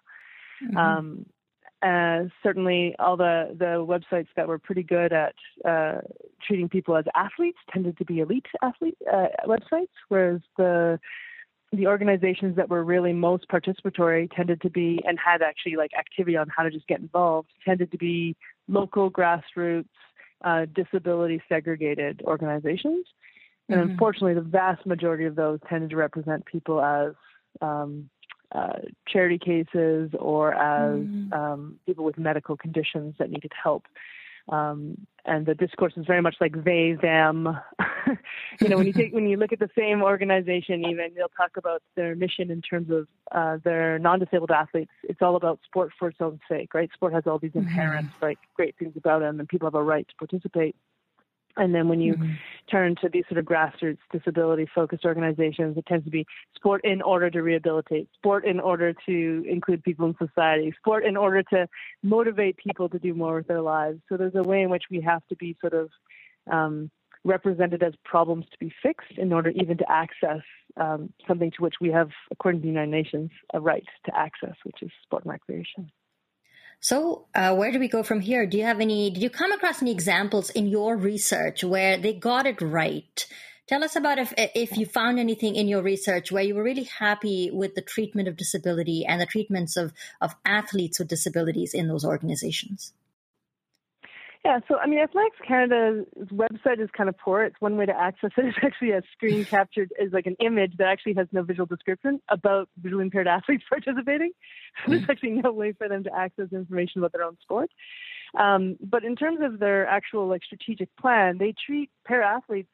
Mm-hmm. 0.63 0.77
Um, 0.77 1.25
uh, 1.81 2.23
certainly, 2.41 2.95
all 2.99 3.17
the, 3.17 3.55
the 3.57 3.85
websites 3.85 4.27
that 4.35 4.47
were 4.47 4.57
pretty 4.57 4.83
good 4.83 5.13
at 5.13 5.35
uh, 5.63 6.01
treating 6.45 6.69
people 6.69 6.95
as 6.95 7.05
athletes 7.15 7.57
tended 7.71 7.97
to 7.97 8.05
be 8.05 8.19
elite 8.19 8.45
athlete 8.61 8.97
uh, 9.11 9.27
websites, 9.45 9.89
whereas 10.09 10.41
the 10.57 10.99
the 11.73 11.87
organizations 11.87 12.55
that 12.55 12.69
were 12.69 12.83
really 12.83 13.11
most 13.11 13.47
participatory 13.49 14.29
tended 14.33 14.61
to 14.61 14.69
be 14.69 15.01
and 15.05 15.17
had 15.19 15.41
actually 15.41 15.75
like 15.75 15.91
activity 15.97 16.37
on 16.37 16.47
how 16.55 16.63
to 16.63 16.71
just 16.71 16.87
get 16.87 16.99
involved 16.99 17.49
tended 17.65 17.91
to 17.91 17.97
be 17.97 18.35
local 18.67 19.11
grassroots 19.11 19.85
uh, 20.43 20.65
disability 20.73 21.41
segregated 21.49 22.21
organizations 22.25 23.05
and 23.67 23.81
mm-hmm. 23.81 23.91
unfortunately 23.91 24.33
the 24.33 24.41
vast 24.41 24.85
majority 24.85 25.25
of 25.25 25.35
those 25.35 25.59
tended 25.67 25.89
to 25.89 25.95
represent 25.95 26.45
people 26.45 26.81
as 26.81 27.13
um, 27.61 28.09
uh, 28.51 28.79
charity 29.07 29.37
cases 29.37 30.11
or 30.19 30.53
as 30.53 30.99
mm. 30.99 31.33
um, 31.33 31.79
people 31.85 32.05
with 32.05 32.17
medical 32.17 32.55
conditions 32.55 33.15
that 33.19 33.29
needed 33.29 33.51
help. 33.61 33.85
Um, 34.47 35.07
and 35.25 35.45
the 35.45 35.55
discourse 35.55 35.93
is 35.97 36.05
very 36.05 36.21
much 36.21 36.35
like 36.39 36.63
they, 36.63 36.95
them. 37.01 37.57
you 38.61 38.69
know, 38.69 38.77
when 38.77 38.85
you 38.85 38.93
take 38.93 39.11
when 39.11 39.27
you 39.27 39.37
look 39.37 39.51
at 39.51 39.57
the 39.57 39.69
same 39.75 40.03
organization, 40.03 40.85
even 40.85 41.09
they'll 41.15 41.29
talk 41.29 41.57
about 41.57 41.81
their 41.95 42.15
mission 42.15 42.51
in 42.51 42.61
terms 42.61 42.91
of 42.91 43.07
uh, 43.31 43.57
their 43.63 43.97
non-disabled 43.97 44.51
athletes. 44.51 44.91
It's 45.03 45.21
all 45.23 45.35
about 45.35 45.59
sport 45.65 45.91
for 45.97 46.09
its 46.09 46.21
own 46.21 46.39
sake, 46.47 46.75
right? 46.75 46.91
Sport 46.93 47.13
has 47.13 47.23
all 47.25 47.39
these 47.39 47.51
mm-hmm. 47.51 47.67
inherent 47.67 48.07
mm-hmm. 48.09 48.25
like 48.25 48.37
great 48.55 48.75
things 48.77 48.93
about 48.95 49.23
it, 49.23 49.29
and 49.29 49.49
people 49.49 49.65
have 49.65 49.75
a 49.75 49.83
right 49.83 50.07
to 50.07 50.15
participate. 50.15 50.75
And 51.57 51.73
then 51.73 51.87
when 51.87 52.01
you 52.01 52.13
mm-hmm. 52.13 52.33
turn 52.69 52.95
to 53.01 53.09
these 53.09 53.23
sort 53.29 53.39
of 53.39 53.45
grassroots 53.45 53.99
disability 54.11 54.67
focused 54.73 55.05
organizations, 55.05 55.77
it 55.77 55.85
tends 55.85 56.05
to 56.05 56.11
be 56.11 56.25
sport 56.55 56.81
in 56.83 57.01
order 57.01 57.29
to 57.29 57.41
rehabilitate, 57.41 58.09
sport 58.15 58.45
in 58.45 58.59
order 58.59 58.93
to 59.05 59.45
include 59.47 59.83
people 59.83 60.05
in 60.07 60.15
society, 60.17 60.73
sport 60.77 61.05
in 61.05 61.15
order 61.15 61.43
to 61.43 61.67
motivate 62.03 62.57
people 62.57 62.89
to 62.89 62.99
do 62.99 63.13
more 63.13 63.35
with 63.35 63.47
their 63.47 63.61
lives. 63.61 63.99
So 64.09 64.17
there's 64.17 64.35
a 64.35 64.43
way 64.43 64.61
in 64.61 64.69
which 64.69 64.83
we 64.91 65.01
have 65.01 65.25
to 65.27 65.35
be 65.35 65.55
sort 65.61 65.73
of 65.73 65.89
um, 66.51 66.91
represented 67.23 67.81
as 67.83 67.93
problems 68.03 68.45
to 68.51 68.57
be 68.59 68.71
fixed 68.83 69.17
in 69.17 69.33
order 69.33 69.49
even 69.51 69.77
to 69.77 69.91
access 69.91 70.41
um, 70.77 71.11
something 71.27 71.51
to 71.51 71.63
which 71.63 71.75
we 71.81 71.89
have, 71.89 72.09
according 72.31 72.61
to 72.61 72.63
the 72.63 72.69
United 72.69 72.91
Nations, 72.91 73.31
a 73.53 73.59
right 73.59 73.83
to 74.05 74.17
access, 74.17 74.55
which 74.63 74.81
is 74.81 74.91
sport 75.03 75.23
and 75.23 75.31
recreation. 75.31 75.89
So, 76.85 77.25
uh, 77.33 77.55
where 77.55 77.71
do 77.71 77.79
we 77.79 77.87
go 77.87 78.03
from 78.03 78.19
here? 78.19 78.45
Do 78.45 78.59
you 78.59 78.63
have 78.63 78.79
any, 78.79 79.09
did 79.09 79.23
you 79.23 79.31
come 79.31 79.51
across 79.51 79.81
any 79.81 79.89
examples 79.89 80.51
in 80.51 80.67
your 80.67 80.95
research 80.95 81.63
where 81.63 81.97
they 81.97 82.13
got 82.13 82.45
it 82.45 82.61
right? 82.61 83.25
Tell 83.65 83.83
us 83.83 83.95
about 83.95 84.19
if, 84.19 84.35
if 84.37 84.77
you 84.77 84.85
found 84.85 85.17
anything 85.17 85.55
in 85.55 85.67
your 85.67 85.81
research 85.81 86.31
where 86.31 86.43
you 86.43 86.53
were 86.53 86.61
really 86.61 86.83
happy 86.83 87.49
with 87.51 87.73
the 87.73 87.81
treatment 87.81 88.27
of 88.27 88.37
disability 88.37 89.03
and 89.03 89.19
the 89.19 89.25
treatments 89.25 89.75
of, 89.75 89.93
of 90.21 90.35
athletes 90.45 90.99
with 90.99 91.07
disabilities 91.07 91.73
in 91.73 91.87
those 91.87 92.05
organizations. 92.05 92.93
Yeah, 94.45 94.59
so 94.67 94.77
I 94.77 94.85
mean, 94.85 94.99
Athletics 94.99 95.37
Canada's 95.47 96.05
website 96.27 96.79
is 96.79 96.87
kind 96.95 97.09
of 97.09 97.17
poor. 97.17 97.43
It's 97.43 97.59
one 97.59 97.77
way 97.77 97.87
to 97.87 97.99
access 97.99 98.29
it. 98.37 98.45
it 98.45 98.49
is 98.49 98.55
actually 98.61 98.91
a 98.91 99.01
screen 99.11 99.43
captured 99.49 99.91
is 99.99 100.13
like 100.13 100.27
an 100.27 100.35
image 100.39 100.73
that 100.77 100.87
actually 100.87 101.15
has 101.15 101.27
no 101.31 101.41
visual 101.41 101.65
description 101.65 102.21
about 102.29 102.69
visually 102.77 103.05
impaired 103.05 103.27
athletes 103.39 103.63
participating. 103.67 104.33
There's 104.87 105.01
mm. 105.01 105.09
actually 105.09 105.31
no 105.31 105.51
way 105.51 105.71
for 105.71 105.89
them 105.89 106.03
to 106.03 106.15
access 106.15 106.49
information 106.51 107.01
about 107.01 107.11
their 107.11 107.23
own 107.23 107.37
sport. 107.41 107.71
Um, 108.39 108.77
but 108.79 109.03
in 109.03 109.15
terms 109.15 109.39
of 109.41 109.57
their 109.57 109.87
actual 109.87 110.27
like 110.27 110.43
strategic 110.43 110.95
plan, 110.95 111.39
they 111.39 111.55
treat 111.65 111.89
para 112.05 112.27
athletes 112.27 112.69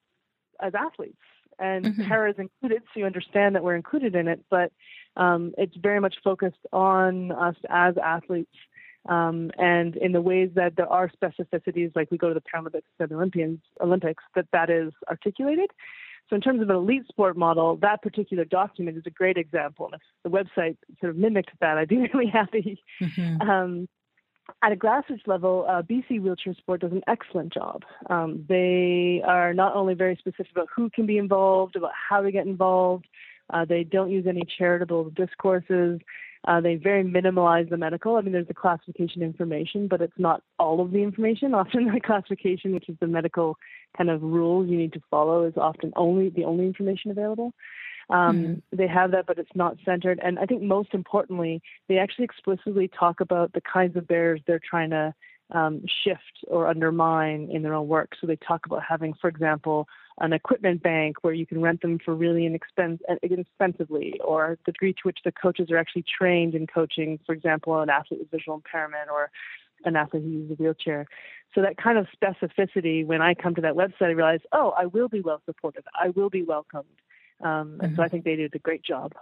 as 0.62 0.74
athletes, 0.76 1.16
and 1.58 1.86
mm-hmm. 1.86 2.04
para 2.10 2.32
is 2.32 2.36
included, 2.38 2.82
so 2.94 3.00
you 3.00 3.06
understand 3.06 3.56
that 3.56 3.64
we're 3.64 3.76
included 3.76 4.14
in 4.14 4.28
it. 4.28 4.44
But 4.50 4.74
um, 5.16 5.54
it's 5.58 5.76
very 5.78 6.02
much 6.02 6.16
focused 6.22 6.66
on 6.74 7.32
us 7.32 7.56
as 7.70 7.96
athletes 7.98 8.52
um, 9.10 9.52
and 9.58 9.96
in 9.96 10.12
the 10.12 10.22
ways 10.22 10.52
that 10.56 10.76
there 10.76 10.88
are 10.88 11.10
specificities, 11.10 11.92
like 11.96 12.12
we 12.12 12.18
go 12.18 12.30
to 12.30 12.34
the 12.34 12.42
Paralympics 12.42 12.84
and 13.00 13.10
the 13.10 13.16
Olympians, 13.16 13.60
Olympics, 13.82 14.24
that 14.36 14.46
that 14.54 14.70
is 14.70 14.94
articulated. 15.10 15.72
So 16.30 16.36
in 16.36 16.42
terms 16.42 16.62
of 16.62 16.70
an 16.70 16.76
elite 16.76 17.08
sport 17.10 17.36
model, 17.36 17.76
that 17.78 18.02
particular 18.02 18.46
document 18.46 18.98
is 18.98 19.04
a 19.06 19.10
great 19.10 19.38
example. 19.38 19.88
And 19.92 19.96
if 19.96 20.02
the 20.24 20.30
website 20.30 20.78
sort 21.00 21.10
of 21.10 21.18
mimicked 21.18 21.52
that, 21.60 21.78
I'd 21.78 21.90
be 21.90 21.98
really 22.14 22.28
happy. 22.28 22.82
Mm-hmm. 23.02 23.50
Um, 23.50 23.90
at 24.64 24.72
a 24.72 24.76
grassroots 24.76 25.28
level, 25.28 25.66
uh, 25.68 25.82
BC 25.82 26.22
Wheelchair 26.22 26.54
Sport 26.56 26.82
does 26.82 26.92
an 26.92 27.02
excellent 27.08 27.54
job. 27.54 27.84
Um, 28.10 28.46
they 28.48 29.22
are 29.26 29.54
not 29.54 29.76
only 29.76 29.94
very 29.94 30.16
specific 30.18 30.52
about 30.52 30.68
who 30.76 30.90
can 30.90 31.06
be 31.06 31.18
involved, 31.18 31.76
about 31.76 31.92
how 32.10 32.22
to 32.22 32.32
get 32.32 32.46
involved. 32.46 33.08
Uh, 33.50 33.66
they 33.66 33.84
don't 33.84 34.12
use 34.12 34.26
any 34.28 34.44
charitable 34.58 35.10
discourses. 35.12 36.00
Uh, 36.48 36.60
they 36.60 36.76
very 36.76 37.04
minimalize 37.04 37.70
the 37.70 37.78
medical. 37.78 38.16
I 38.16 38.22
mean, 38.22 38.34
there's 38.34 38.48
the 38.48 38.54
classification 38.54 39.22
information, 39.22 39.88
but 39.88 40.02
it's 40.02 40.18
not 40.18 40.42
all 40.58 40.82
of 40.82 40.92
the 40.92 41.04
information. 41.04 41.54
Often 41.54 41.94
the 41.94 42.00
classification, 42.00 42.74
which 42.74 42.90
is 42.90 42.96
the 43.00 43.08
medical 43.08 43.58
kind 43.96 44.10
of 44.10 44.24
rules 44.24 44.68
you 44.70 44.78
need 44.78 44.94
to 44.94 45.02
follow, 45.12 45.46
is 45.46 45.54
often 45.56 45.94
only 45.96 46.30
the 46.30 46.46
only 46.46 46.66
information 46.66 47.12
available. 47.12 47.54
Um, 48.10 48.38
mm-hmm. 48.38 48.76
They 48.76 48.88
have 48.88 49.12
that, 49.12 49.26
but 49.26 49.38
it's 49.38 49.56
not 49.56 49.78
centered. 49.86 50.20
And 50.24 50.40
I 50.40 50.46
think 50.46 50.64
most 50.64 50.94
importantly, 50.94 51.62
they 51.88 51.98
actually 51.98 52.26
explicitly 52.26 52.90
talk 52.90 53.22
about 53.22 53.54
the 53.54 53.62
kinds 53.62 53.96
of 53.96 54.08
barriers 54.08 54.42
they're 54.46 54.60
trying 54.60 54.90
to 54.90 55.14
um, 55.52 55.84
shift 56.04 56.46
or 56.48 56.68
undermine 56.68 57.50
in 57.52 57.62
their 57.62 57.74
own 57.74 57.88
work. 57.88 58.14
So 58.20 58.28
they 58.28 58.38
talk 58.38 58.66
about 58.66 58.82
having, 58.88 59.14
for 59.20 59.28
example, 59.28 59.88
an 60.22 60.34
equipment 60.34 60.82
bank 60.84 61.18
where 61.24 61.34
you 61.34 61.46
can 61.46 61.62
rent 61.62 61.82
them 61.82 62.00
for 62.04 62.14
really 62.14 62.46
inexpensive, 62.46 63.06
inexpensively, 63.24 64.20
or 64.24 64.58
the 64.66 64.72
degree 64.72 64.94
to 64.94 65.00
which 65.04 65.20
the 65.26 65.32
coaches 65.32 65.72
are 65.72 65.78
actually 65.78 66.06
trained 66.18 66.54
in 66.54 66.68
coaching, 66.68 67.20
for 67.26 67.34
example, 67.34 67.80
an 67.82 67.90
athlete 67.90 68.20
with 68.20 68.32
visual 68.32 68.56
impairment 68.56 69.10
or 69.12 69.32
an 69.84 69.96
athlete 69.96 70.24
who 70.24 70.30
uses 70.30 70.52
a 70.52 70.62
wheelchair. 70.62 71.08
So 71.56 71.62
that 71.62 71.76
kind 71.78 71.98
of 71.98 72.08
specificity, 72.16 73.06
when 73.06 73.22
I 73.22 73.34
come 73.34 73.56
to 73.56 73.62
that 73.62 73.74
website, 73.74 74.04
I 74.04 74.12
realize, 74.12 74.42
oh, 74.52 74.74
I 74.78 74.86
will 74.86 75.10
be 75.10 75.22
well 75.22 75.42
supported. 75.46 75.84
I 76.00 76.10
will 76.10 76.30
be 76.30 76.44
welcomed. 76.44 76.86
Um, 77.44 77.50
and 77.50 77.82
mm-hmm. 77.82 77.96
so 77.96 78.04
I 78.04 78.08
think 78.08 78.24
they 78.24 78.36
did 78.36 78.54
a 78.54 78.60
great 78.60 78.84
job. 78.84 79.14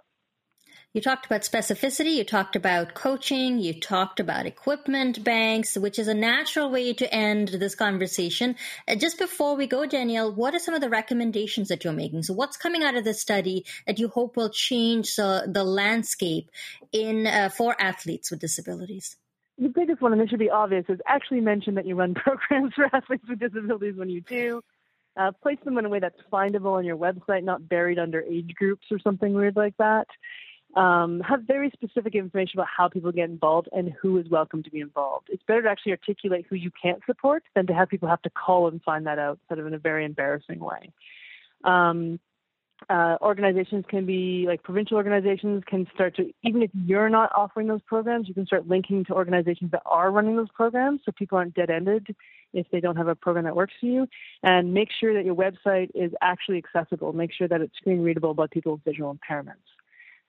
You 0.92 1.02
talked 1.02 1.28
about 1.28 1.42
specificity, 1.42 2.16
you 2.16 2.24
talked 2.24 2.56
about 2.56 2.96
coaching, 2.96 3.60
you 3.60 3.80
talked 3.80 4.20
about 4.20 4.48
equipment 4.48 5.24
banks, 5.24 5.78
which 5.78 6.00
is 6.00 6.08
a 6.08 6.16
natural 6.16 6.72
way 6.72 6.94
to 6.94 7.14
end 7.14 7.50
this 7.50 7.76
conversation. 7.76 8.56
Uh, 8.88 8.96
just 8.96 9.20
before 9.20 9.56
we 9.56 9.68
go, 9.68 9.86
Danielle, 9.86 10.34
what 10.34 10.56
are 10.56 10.60
some 10.60 10.74
of 10.74 10.82
the 10.82 10.90
recommendations 10.90 11.68
that 11.68 11.84
you're 11.84 11.94
making? 11.94 12.24
So, 12.24 12.34
what's 12.34 12.58
coming 12.58 12.82
out 12.82 12.96
of 12.96 13.04
this 13.04 13.22
study 13.22 13.66
that 13.86 14.00
you 14.00 14.08
hope 14.08 14.36
will 14.36 14.50
change 14.50 15.20
uh, 15.20 15.44
the 15.46 15.64
landscape 15.64 16.50
in 16.92 17.28
uh, 17.28 17.50
for 17.50 17.80
athletes 17.80 18.32
with 18.32 18.40
disabilities? 18.40 19.16
The 19.60 19.70
biggest 19.70 20.02
one, 20.02 20.12
and 20.14 20.20
this 20.20 20.32
should 20.32 20.40
be 20.40 20.50
obvious, 20.50 20.86
is 20.90 21.00
actually 21.08 21.42
mention 21.42 21.76
that 21.76 21.86
you 21.86 21.94
run 21.94 22.14
programs 22.16 22.74
for 22.74 22.90
athletes 22.92 23.26
with 23.30 23.38
disabilities 23.38 23.96
when 23.96 24.10
you 24.10 24.22
do. 24.22 24.64
Uh, 25.16 25.34
place 25.44 25.58
them 25.66 25.78
in 25.78 25.86
a 25.86 25.90
way 25.90 26.00
that's 26.00 26.20
findable 26.34 26.78
on 26.78 26.84
your 26.86 26.98
website, 26.98 27.44
not 27.44 27.70
buried 27.70 28.00
under 28.00 28.24
age 28.24 28.56
groups 28.56 28.88
or 28.90 28.98
something 28.98 29.34
weird 29.34 29.56
like 29.56 29.78
that 29.78 30.08
um, 30.76 31.22
have 31.22 31.44
very 31.44 31.72
specific 31.72 32.16
information 32.16 32.60
about 32.60 32.68
how 32.76 32.88
people 32.88 33.12
get 33.12 33.30
involved 33.30 33.70
and 33.72 33.92
who 34.02 34.18
is 34.18 34.30
welcome 34.30 34.62
to 34.64 34.70
be 34.70 34.80
involved. 34.80 35.28
It's 35.30 35.44
better 35.48 35.64
to 35.64 35.70
actually 35.70 35.94
articulate 35.94 36.46
who 36.50 36.56
you 36.56 36.72
can't 36.82 37.02
support 37.06 37.44
than 37.56 37.66
to 37.68 37.74
have 37.74 37.90
people 37.90 38.08
have 38.08 38.22
to 38.24 38.30
call 38.30 38.68
and 38.68 38.82
find 38.84 39.08
that 39.08 39.20
out 39.20 39.40
sort 39.48 39.60
of 39.60 39.68
in 39.68 39.74
a 39.74 39.80
very 39.80 40.06
embarrassing 40.06 40.60
way. 40.60 40.92
Um, 41.64 42.20
uh, 42.90 43.18
organizations 43.22 43.84
can 43.90 44.06
be 44.06 44.46
like 44.48 44.64
provincial 44.64 44.96
organizations 44.96 45.64
can 45.68 45.86
start 45.94 46.16
to 46.16 46.32
even 46.44 46.62
if 46.62 46.72
you're 46.74 47.10
not 47.10 47.30
offering 47.36 47.68
those 47.68 47.82
programs 47.86 48.28
you 48.28 48.34
can 48.34 48.46
start 48.46 48.68
linking 48.68 49.04
to 49.04 49.14
organizations 49.14 49.70
that 49.72 49.82
are 49.86 50.12
running 50.12 50.38
those 50.38 50.50
programs 50.54 51.02
so 51.04 51.12
people 51.12 51.38
aren't 51.38 51.54
dead-ended 51.54 52.16
if 52.54 52.66
they 52.72 52.80
don't 52.80 52.96
have 52.96 53.10
a 53.10 53.16
program 53.16 53.44
that 53.44 53.56
works 53.56 53.74
for 53.80 53.86
you 53.86 54.08
and 54.44 54.74
make 54.74 54.90
sure 54.98 55.14
that 55.14 55.26
your 55.26 55.36
website 55.36 55.90
is 55.94 56.12
actually 56.22 56.58
accessible 56.58 57.12
make 57.12 57.34
sure 57.34 57.48
that 57.48 57.60
it's 57.60 57.76
screen 57.76 58.02
readable 58.02 58.34
by 58.34 58.48
people 58.48 58.74
with 58.74 58.84
visual 58.86 59.14
impairments 59.14 59.56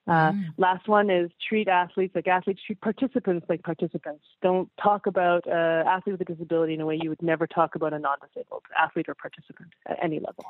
uh, 0.07 0.33
mm. 0.33 0.45
Last 0.57 0.89
one 0.89 1.11
is 1.11 1.31
treat 1.49 1.69
athletes 1.69 2.15
like 2.15 2.27
athletes, 2.27 2.61
treat 2.67 2.81
participants 2.81 3.47
like 3.49 3.63
participants. 3.63 4.25
Don't 4.43 4.71
talk 4.83 5.07
about 5.07 5.47
uh, 5.47 5.85
athlete 5.87 6.19
with 6.19 6.29
a 6.29 6.33
disability 6.33 6.75
in 6.75 6.81
a 6.81 6.87
way 6.87 6.99
you 7.01 7.11
would 7.11 7.23
never 7.23 7.47
talk 7.47 7.75
about 7.75 7.93
a 7.93 7.99
non-disabled 7.99 8.63
athlete 8.79 9.07
or 9.09 9.15
participant 9.15 9.71
at 9.87 9.99
any 10.03 10.19
level. 10.19 10.45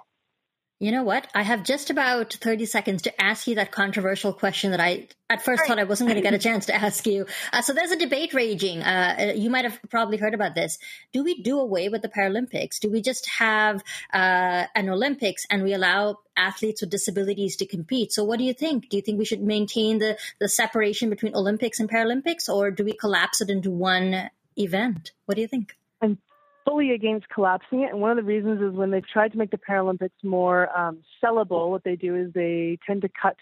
You 0.80 0.92
know 0.92 1.02
what? 1.02 1.26
I 1.34 1.42
have 1.42 1.62
just 1.62 1.90
about 1.90 2.32
30 2.32 2.64
seconds 2.64 3.02
to 3.02 3.22
ask 3.22 3.46
you 3.46 3.56
that 3.56 3.70
controversial 3.70 4.32
question 4.32 4.70
that 4.70 4.80
I 4.80 5.08
at 5.28 5.44
first 5.44 5.66
thought 5.66 5.78
I 5.78 5.84
wasn't 5.84 6.08
going 6.08 6.16
to 6.16 6.22
get 6.22 6.32
a 6.32 6.38
chance 6.38 6.64
to 6.66 6.74
ask 6.74 7.06
you. 7.06 7.26
Uh, 7.52 7.60
so 7.60 7.74
there's 7.74 7.90
a 7.90 7.98
debate 7.98 8.32
raging. 8.32 8.82
Uh, 8.82 9.16
uh, 9.18 9.24
you 9.34 9.50
might 9.50 9.66
have 9.66 9.78
probably 9.90 10.16
heard 10.16 10.32
about 10.32 10.54
this. 10.54 10.78
Do 11.12 11.22
we 11.22 11.42
do 11.42 11.60
away 11.60 11.90
with 11.90 12.00
the 12.00 12.08
Paralympics? 12.08 12.80
Do 12.80 12.90
we 12.90 13.02
just 13.02 13.28
have 13.28 13.82
uh, 14.14 14.64
an 14.74 14.88
Olympics 14.88 15.44
and 15.50 15.62
we 15.62 15.74
allow 15.74 16.20
athletes 16.34 16.80
with 16.80 16.88
disabilities 16.88 17.56
to 17.56 17.66
compete? 17.66 18.10
So 18.10 18.24
what 18.24 18.38
do 18.38 18.44
you 18.44 18.54
think? 18.54 18.88
Do 18.88 18.96
you 18.96 19.02
think 19.02 19.18
we 19.18 19.26
should 19.26 19.42
maintain 19.42 19.98
the, 19.98 20.16
the 20.38 20.48
separation 20.48 21.10
between 21.10 21.36
Olympics 21.36 21.78
and 21.78 21.90
Paralympics 21.90 22.48
or 22.48 22.70
do 22.70 22.84
we 22.84 22.94
collapse 22.94 23.42
it 23.42 23.50
into 23.50 23.70
one 23.70 24.30
event? 24.56 25.12
What 25.26 25.34
do 25.34 25.42
you 25.42 25.48
think? 25.48 25.76
I'm 26.00 26.16
fully 26.64 26.92
against 26.92 27.28
collapsing 27.28 27.82
it. 27.82 27.90
And 27.90 28.00
one 28.00 28.10
of 28.10 28.16
the 28.16 28.22
reasons 28.22 28.60
is 28.60 28.72
when 28.72 28.90
they've 28.90 29.06
tried 29.06 29.32
to 29.32 29.38
make 29.38 29.50
the 29.50 29.58
Paralympics 29.58 30.10
more 30.22 30.76
um, 30.76 30.98
sellable, 31.22 31.70
what 31.70 31.84
they 31.84 31.96
do 31.96 32.14
is 32.16 32.32
they 32.32 32.78
tend 32.86 33.02
to 33.02 33.08
cut 33.08 33.36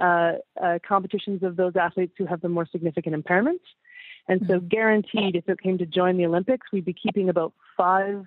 uh, 0.00 0.34
uh, 0.62 0.78
competitions 0.86 1.42
of 1.42 1.56
those 1.56 1.76
athletes 1.76 2.14
who 2.16 2.26
have 2.26 2.40
the 2.40 2.48
more 2.48 2.66
significant 2.70 3.14
impairments. 3.14 3.60
And 4.28 4.40
so, 4.46 4.54
mm-hmm. 4.54 4.68
guaranteed, 4.68 5.36
if 5.36 5.48
it 5.48 5.60
came 5.60 5.78
to 5.78 5.86
join 5.86 6.16
the 6.16 6.26
Olympics, 6.26 6.68
we'd 6.72 6.84
be 6.84 6.94
keeping 6.94 7.28
about 7.28 7.52
five 7.76 8.24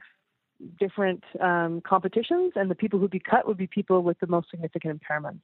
different 0.79 1.23
um, 1.41 1.81
competitions, 1.81 2.53
and 2.55 2.69
the 2.69 2.75
people 2.75 2.99
who'd 2.99 3.11
be 3.11 3.19
cut 3.19 3.47
would 3.47 3.57
be 3.57 3.67
people 3.67 4.01
with 4.01 4.19
the 4.19 4.27
most 4.27 4.49
significant 4.49 5.01
impairments. 5.01 5.41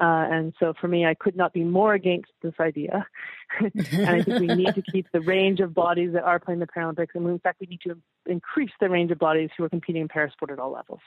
Uh, 0.00 0.26
and 0.30 0.54
so 0.60 0.74
for 0.80 0.86
me, 0.86 1.04
I 1.04 1.14
could 1.14 1.36
not 1.36 1.52
be 1.52 1.64
more 1.64 1.94
against 1.94 2.30
this 2.42 2.54
idea. 2.60 3.06
and 3.60 4.08
I 4.08 4.22
think 4.22 4.40
we 4.40 4.46
need 4.46 4.74
to 4.74 4.82
keep 4.82 5.06
the 5.12 5.20
range 5.20 5.60
of 5.60 5.74
bodies 5.74 6.12
that 6.12 6.22
are 6.22 6.38
playing 6.38 6.60
the 6.60 6.66
Paralympics. 6.66 7.08
And 7.14 7.26
in 7.26 7.38
fact, 7.38 7.60
we 7.60 7.66
need 7.66 7.80
to 7.82 7.96
increase 8.26 8.70
the 8.80 8.88
range 8.88 9.10
of 9.10 9.18
bodies 9.18 9.50
who 9.56 9.64
are 9.64 9.68
competing 9.68 10.02
in 10.02 10.08
parasport 10.08 10.52
at 10.52 10.58
all 10.58 10.72
levels. 10.72 11.00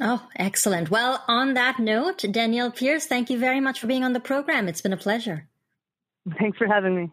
Oh, 0.00 0.26
excellent. 0.36 0.90
Well, 0.90 1.22
on 1.28 1.54
that 1.54 1.78
note, 1.78 2.24
Danielle 2.30 2.70
Peers, 2.70 3.06
thank 3.06 3.28
you 3.28 3.38
very 3.38 3.60
much 3.60 3.80
for 3.80 3.86
being 3.86 4.04
on 4.04 4.12
the 4.12 4.20
program. 4.20 4.68
It's 4.68 4.80
been 4.80 4.92
a 4.92 4.96
pleasure. 4.96 5.48
Thanks 6.38 6.56
for 6.56 6.66
having 6.66 6.94
me. 6.94 7.10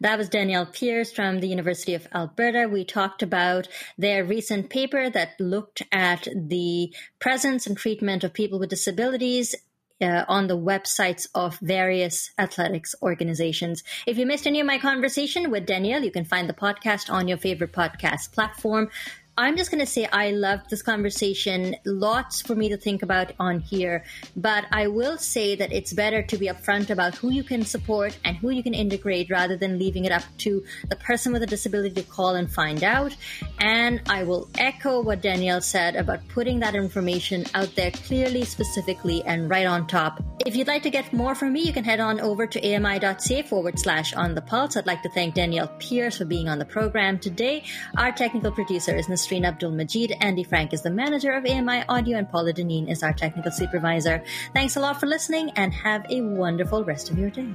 That 0.00 0.18
was 0.18 0.28
Danielle 0.28 0.66
Peers 0.66 1.12
from 1.12 1.40
the 1.40 1.48
University 1.48 1.94
of 1.94 2.06
Alberta. 2.14 2.68
We 2.68 2.84
talked 2.84 3.22
about 3.22 3.68
their 3.98 4.24
recent 4.24 4.70
paper 4.70 5.10
that 5.10 5.38
looked 5.40 5.82
at 5.92 6.28
the 6.34 6.94
presence 7.18 7.66
and 7.66 7.76
treatment 7.76 8.24
of 8.24 8.32
people 8.32 8.58
with 8.58 8.70
disabilities 8.70 9.54
uh, 10.00 10.24
on 10.28 10.46
the 10.46 10.58
websites 10.58 11.26
of 11.34 11.58
various 11.58 12.30
athletics 12.38 12.94
organizations. 13.02 13.82
If 14.06 14.18
you 14.18 14.26
missed 14.26 14.46
any 14.46 14.60
of 14.60 14.66
my 14.66 14.78
conversation 14.78 15.50
with 15.50 15.66
Danielle, 15.66 16.04
you 16.04 16.10
can 16.10 16.24
find 16.24 16.48
the 16.48 16.54
podcast 16.54 17.12
on 17.12 17.28
your 17.28 17.38
favorite 17.38 17.72
podcast 17.72 18.32
platform. 18.32 18.90
I'm 19.36 19.56
just 19.56 19.72
going 19.72 19.80
to 19.80 19.86
say 19.86 20.06
I 20.12 20.30
loved 20.30 20.70
this 20.70 20.82
conversation. 20.82 21.74
Lots 21.84 22.40
for 22.40 22.54
me 22.54 22.68
to 22.68 22.76
think 22.76 23.02
about 23.02 23.32
on 23.40 23.58
here, 23.58 24.04
but 24.36 24.64
I 24.70 24.86
will 24.86 25.18
say 25.18 25.56
that 25.56 25.72
it's 25.72 25.92
better 25.92 26.22
to 26.22 26.38
be 26.38 26.46
upfront 26.46 26.88
about 26.88 27.16
who 27.16 27.32
you 27.32 27.42
can 27.42 27.64
support 27.64 28.16
and 28.24 28.36
who 28.36 28.50
you 28.50 28.62
can 28.62 28.74
integrate 28.74 29.30
rather 29.30 29.56
than 29.56 29.76
leaving 29.76 30.04
it 30.04 30.12
up 30.12 30.22
to 30.38 30.62
the 30.88 30.94
person 30.94 31.32
with 31.32 31.42
a 31.42 31.46
disability 31.46 32.00
to 32.00 32.08
call 32.08 32.36
and 32.36 32.48
find 32.48 32.84
out. 32.84 33.16
And 33.58 34.02
I 34.08 34.22
will 34.22 34.48
echo 34.56 35.02
what 35.02 35.20
Danielle 35.20 35.60
said 35.60 35.96
about 35.96 36.20
putting 36.28 36.60
that 36.60 36.76
information 36.76 37.44
out 37.54 37.74
there 37.74 37.90
clearly, 37.90 38.44
specifically, 38.44 39.24
and 39.24 39.50
right 39.50 39.66
on 39.66 39.88
top. 39.88 40.22
If 40.46 40.54
you'd 40.54 40.68
like 40.68 40.84
to 40.84 40.90
get 40.90 41.12
more 41.12 41.34
from 41.34 41.52
me, 41.52 41.62
you 41.62 41.72
can 41.72 41.82
head 41.82 41.98
on 41.98 42.20
over 42.20 42.46
to 42.46 42.74
ami.ca 42.74 43.42
forward 43.42 43.80
slash 43.80 44.14
on 44.14 44.36
the 44.36 44.42
pulse. 44.42 44.76
I'd 44.76 44.86
like 44.86 45.02
to 45.02 45.08
thank 45.08 45.34
Danielle 45.34 45.74
Peers 45.80 46.18
for 46.18 46.24
being 46.24 46.48
on 46.48 46.60
the 46.60 46.64
program 46.64 47.18
today. 47.18 47.64
Our 47.96 48.12
technical 48.12 48.52
producer 48.52 48.94
is 48.94 49.08
Nasreen 49.24 49.46
Abdul 49.46 49.70
Majid. 49.70 50.12
Andy 50.20 50.42
Frank 50.42 50.74
is 50.74 50.82
the 50.82 50.90
manager 50.90 51.32
of 51.32 51.46
AMI 51.46 51.84
Audio, 51.88 52.18
and 52.18 52.28
Paula 52.28 52.52
Deneen 52.52 52.90
is 52.90 53.02
our 53.02 53.14
technical 53.14 53.50
supervisor. 53.50 54.22
Thanks 54.52 54.76
a 54.76 54.80
lot 54.80 55.00
for 55.00 55.06
listening, 55.06 55.50
and 55.56 55.72
have 55.72 56.04
a 56.10 56.20
wonderful 56.20 56.84
rest 56.84 57.10
of 57.10 57.18
your 57.18 57.30
day. 57.30 57.48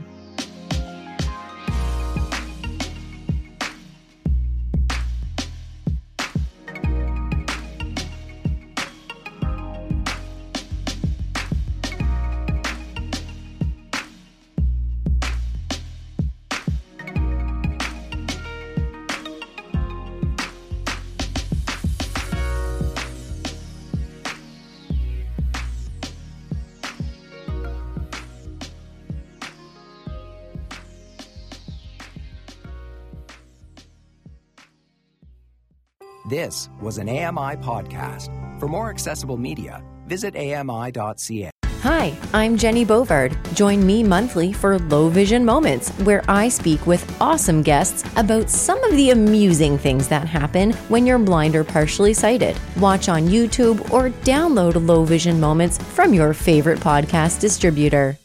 This 36.30 36.70
was 36.80 37.00
an 37.00 37.10
AMI 37.10 37.58
podcast. 37.58 38.30
For 38.60 38.68
more 38.68 38.92
accessible 38.92 39.38
media, 39.38 39.84
visit 40.06 40.36
AMI.ca. 40.36 41.50
Hi, 41.82 42.16
I'm 42.36 42.56
Jenny 42.56 42.86
Bovard. 42.86 43.36
Join 43.56 43.84
me 43.84 44.04
monthly 44.04 44.54
for 44.54 44.78
Low 44.78 45.10
Vision 45.10 45.44
Moments, 45.44 45.90
where 46.06 46.24
I 46.28 46.48
speak 46.50 46.86
with 46.86 47.20
awesome 47.20 47.64
guests 47.64 48.08
about 48.16 48.48
some 48.48 48.84
of 48.84 48.92
the 48.92 49.10
amusing 49.10 49.80
things 49.80 50.08
that 50.10 50.28
happen 50.28 50.74
when 50.90 51.08
you're 51.08 51.18
blind 51.18 51.56
or 51.56 51.64
partially 51.64 52.14
sighted. 52.14 52.56
Watch 52.78 53.10
on 53.10 53.24
YouTube 53.24 53.90
or 53.90 54.12
download 54.22 54.88
Low 54.88 55.06
Vision 55.06 55.40
Moments 55.40 55.80
from 55.96 56.14
your 56.14 56.36
favorite 56.36 56.80
podcast 56.80 57.40
distributor. 57.40 58.20